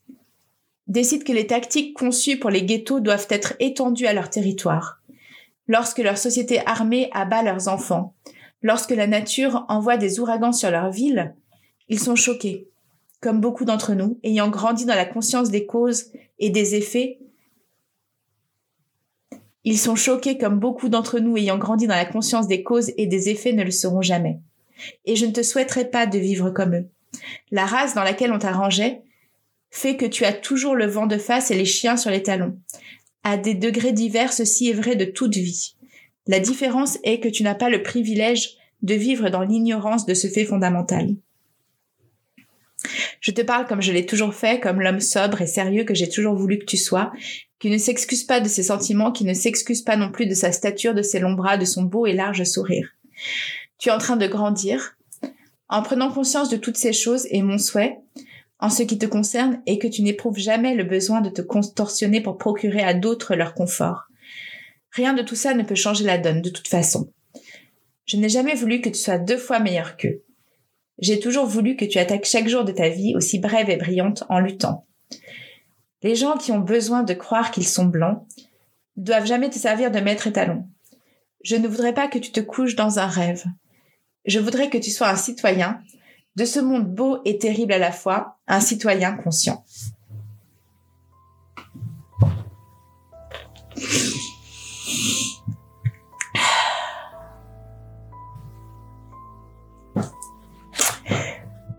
décide 0.86 1.24
que 1.24 1.34
les 1.34 1.48
tactiques 1.48 1.98
conçues 1.98 2.38
pour 2.38 2.52
les 2.52 2.62
ghettos 2.62 3.00
doivent 3.00 3.28
être 3.32 3.56
étendues 3.60 4.06
à 4.06 4.14
leur 4.14 4.30
territoire, 4.30 5.02
lorsque 5.66 5.98
leur 5.98 6.20
société 6.20 6.62
armée 6.68 7.10
abat 7.12 7.42
leurs 7.42 7.70
enfants, 7.70 8.14
lorsque 8.62 8.92
la 8.92 9.08
nature 9.08 9.66
envoie 9.68 9.98
des 9.98 10.20
ouragans 10.20 10.54
sur 10.54 10.70
leur 10.70 10.92
ville, 10.92 11.34
ils 11.88 12.00
sont 12.00 12.16
choqués, 12.16 12.68
comme 13.22 13.40
beaucoup 13.40 13.66
d'entre 13.66 13.94
nous, 13.94 14.20
ayant 14.24 14.50
grandi 14.50 14.86
dans 14.86 14.96
la 14.96 15.06
conscience 15.06 15.52
des 15.52 15.66
causes 15.66 16.12
et 16.40 16.50
des 16.50 16.76
effets. 16.76 17.20
Ils 19.64 19.78
sont 19.78 19.96
choqués 19.96 20.40
comme 20.40 20.60
beaucoup 20.60 20.90
d'entre 20.90 21.20
nous 21.20 21.38
ayant 21.38 21.60
grandi 21.60 21.86
dans 21.86 21.96
la 21.96 22.06
conscience 22.06 22.48
des 22.48 22.64
causes 22.64 22.92
et 22.98 23.06
des 23.06 23.30
effets 23.30 23.54
ne 23.54 23.64
le 23.64 23.72
seront 23.72 24.02
jamais. 24.02 24.40
Et 25.06 25.16
je 25.16 25.28
ne 25.28 25.32
te 25.32 25.44
souhaiterais 25.44 25.90
pas 25.90 26.08
de 26.08 26.18
vivre 26.18 26.50
comme 26.50 26.76
eux. 26.76 26.90
La 27.52 27.68
race 27.68 27.94
dans 27.94 28.04
laquelle 28.04 28.34
on 28.34 28.40
t'arrangeait 28.40 29.04
fait 29.70 29.96
que 29.96 30.06
tu 30.06 30.26
as 30.26 30.34
toujours 30.34 30.76
le 30.76 30.88
vent 30.88 31.06
de 31.06 31.18
face 31.18 31.52
et 31.52 31.56
les 31.56 31.66
chiens 31.66 31.98
sur 31.98 32.10
les 32.10 32.24
talons. 32.24 32.60
À 33.24 33.38
des 33.38 33.54
degrés 33.54 33.94
divers, 33.94 34.34
ceci 34.34 34.70
est 34.70 34.74
vrai 34.74 34.96
de 34.96 35.06
toute 35.06 35.36
vie. 35.36 35.76
La 36.28 36.40
différence 36.40 36.98
est 37.04 37.20
que 37.20 37.30
tu 37.30 37.44
n'as 37.44 37.56
pas 37.56 37.70
le 37.70 37.84
privilège 37.84 38.58
de 38.82 38.96
vivre 38.96 39.30
dans 39.30 39.44
l'ignorance 39.44 40.06
de 40.08 40.16
ce 40.16 40.28
fait 40.28 40.44
fondamental. 40.44 41.16
Je 43.20 43.32
te 43.32 43.42
parle 43.42 43.68
comme 43.68 43.82
je 43.82 43.92
l'ai 43.92 44.06
toujours 44.06 44.34
fait, 44.34 44.60
comme 44.60 44.82
l'homme 44.82 45.00
sobre 45.00 45.42
et 45.42 45.48
sérieux 45.48 45.84
que 45.84 45.94
j'ai 45.94 46.10
toujours 46.10 46.36
voulu 46.36 46.60
que 46.60 46.66
tu 46.66 46.78
sois, 46.78 47.12
qui 47.60 47.70
ne 47.70 47.78
s'excuse 47.78 48.24
pas 48.24 48.40
de 48.40 48.48
ses 48.48 48.64
sentiments, 48.64 49.12
qui 49.12 49.24
ne 49.24 49.34
s'excuse 49.34 49.84
pas 49.84 49.96
non 49.96 50.12
plus 50.12 50.26
de 50.26 50.34
sa 50.34 50.52
stature, 50.52 50.96
de 50.96 51.04
ses 51.04 51.20
longs 51.20 51.34
bras, 51.34 51.58
de 51.58 51.66
son 51.66 51.84
beau 51.84 52.06
et 52.08 52.14
large 52.14 52.44
sourire. 52.44 52.90
Tu 53.78 53.90
es 53.90 53.92
en 53.92 54.00
train 54.00 54.18
de 54.18 54.28
grandir. 54.28 54.98
En 55.70 55.84
prenant 55.84 56.12
conscience 56.12 56.50
de 56.50 56.58
toutes 56.58 56.78
ces 56.78 56.94
choses 56.94 57.28
et 57.30 57.42
mon 57.42 57.58
souhait, 57.58 57.98
en 58.60 58.70
ce 58.70 58.84
qui 58.84 58.98
te 58.98 59.06
concerne 59.06 59.62
est 59.66 59.80
que 59.80 59.88
tu 59.88 60.02
n'éprouves 60.02 60.38
jamais 60.38 60.76
le 60.76 60.84
besoin 60.84 61.22
de 61.22 61.30
te 61.30 61.42
contorsionner 61.42 62.22
pour 62.22 62.38
procurer 62.38 62.82
à 62.82 62.94
d'autres 62.94 63.36
leur 63.36 63.54
confort. 63.54 64.08
Rien 64.92 65.14
de 65.14 65.22
tout 65.22 65.36
ça 65.36 65.54
ne 65.54 65.64
peut 65.64 65.76
changer 65.76 66.04
la 66.04 66.18
donne, 66.18 66.42
de 66.42 66.50
toute 66.50 66.68
façon. 66.68 67.12
Je 68.06 68.18
n'ai 68.18 68.30
jamais 68.30 68.56
voulu 68.56 68.82
que 68.82 68.90
tu 68.90 69.00
sois 69.00 69.18
deux 69.18 69.38
fois 69.38 69.60
meilleur 69.60 69.98
qu'eux. 69.98 70.24
J'ai 71.02 71.20
toujours 71.20 71.48
voulu 71.48 71.76
que 71.76 71.86
tu 71.86 71.98
attaques 71.98 72.26
chaque 72.26 72.48
jour 72.48 72.64
de 72.64 72.72
ta 72.72 72.88
vie 72.90 73.16
aussi 73.16 73.40
brève 73.40 73.70
et 73.70 73.78
brillante 73.78 74.24
en 74.30 74.40
luttant. 74.40 74.86
Les 76.04 76.16
gens 76.16 76.38
qui 76.38 76.52
ont 76.52 76.60
besoin 76.60 77.04
de 77.04 77.14
croire 77.14 77.52
qu'ils 77.52 77.68
sont 77.68 77.86
blancs 77.86 78.24
doivent 78.96 79.26
jamais 79.26 79.50
te 79.50 79.58
servir 79.58 79.92
de 79.92 80.00
maître 80.00 80.28
étalon. 80.28 80.68
Je 81.44 81.56
ne 81.56 81.68
voudrais 81.68 81.94
pas 81.94 82.08
que 82.08 82.20
tu 82.20 82.32
te 82.32 82.40
couches 82.40 82.76
dans 82.76 83.00
un 83.00 83.08
rêve. 83.08 83.44
Je 84.26 84.40
voudrais 84.40 84.70
que 84.70 84.78
tu 84.78 84.92
sois 84.92 85.10
un 85.10 85.16
citoyen 85.16 85.82
de 86.36 86.46
ce 86.46 86.60
monde 86.60 86.88
beau 86.88 87.20
et 87.26 87.40
terrible 87.40 87.74
à 87.74 87.80
la 87.80 87.92
fois, 87.92 88.38
un 88.48 88.62
citoyen 88.62 89.14
conscient. 89.14 89.66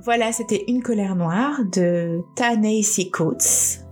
Voilà, 0.05 0.33
c'était 0.33 0.65
Une 0.67 0.83
colère 0.83 1.15
noire 1.15 1.61
de 1.65 2.23
ta 2.35 2.57
Coates. 3.13 3.87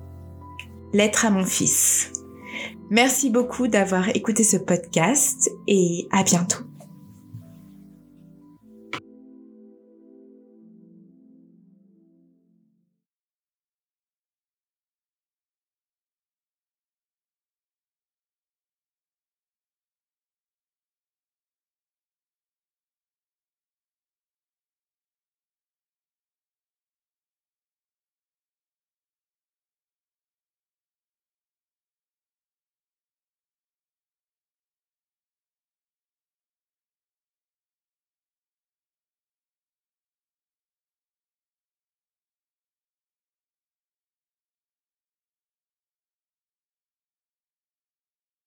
Lettre 0.92 1.26
à 1.26 1.30
mon 1.30 1.44
fils. 1.44 2.12
Merci 2.90 3.30
beaucoup 3.30 3.68
d'avoir 3.68 4.08
écouté 4.16 4.42
ce 4.42 4.56
podcast 4.56 5.52
et 5.68 6.08
à 6.10 6.24
bientôt. 6.24 6.69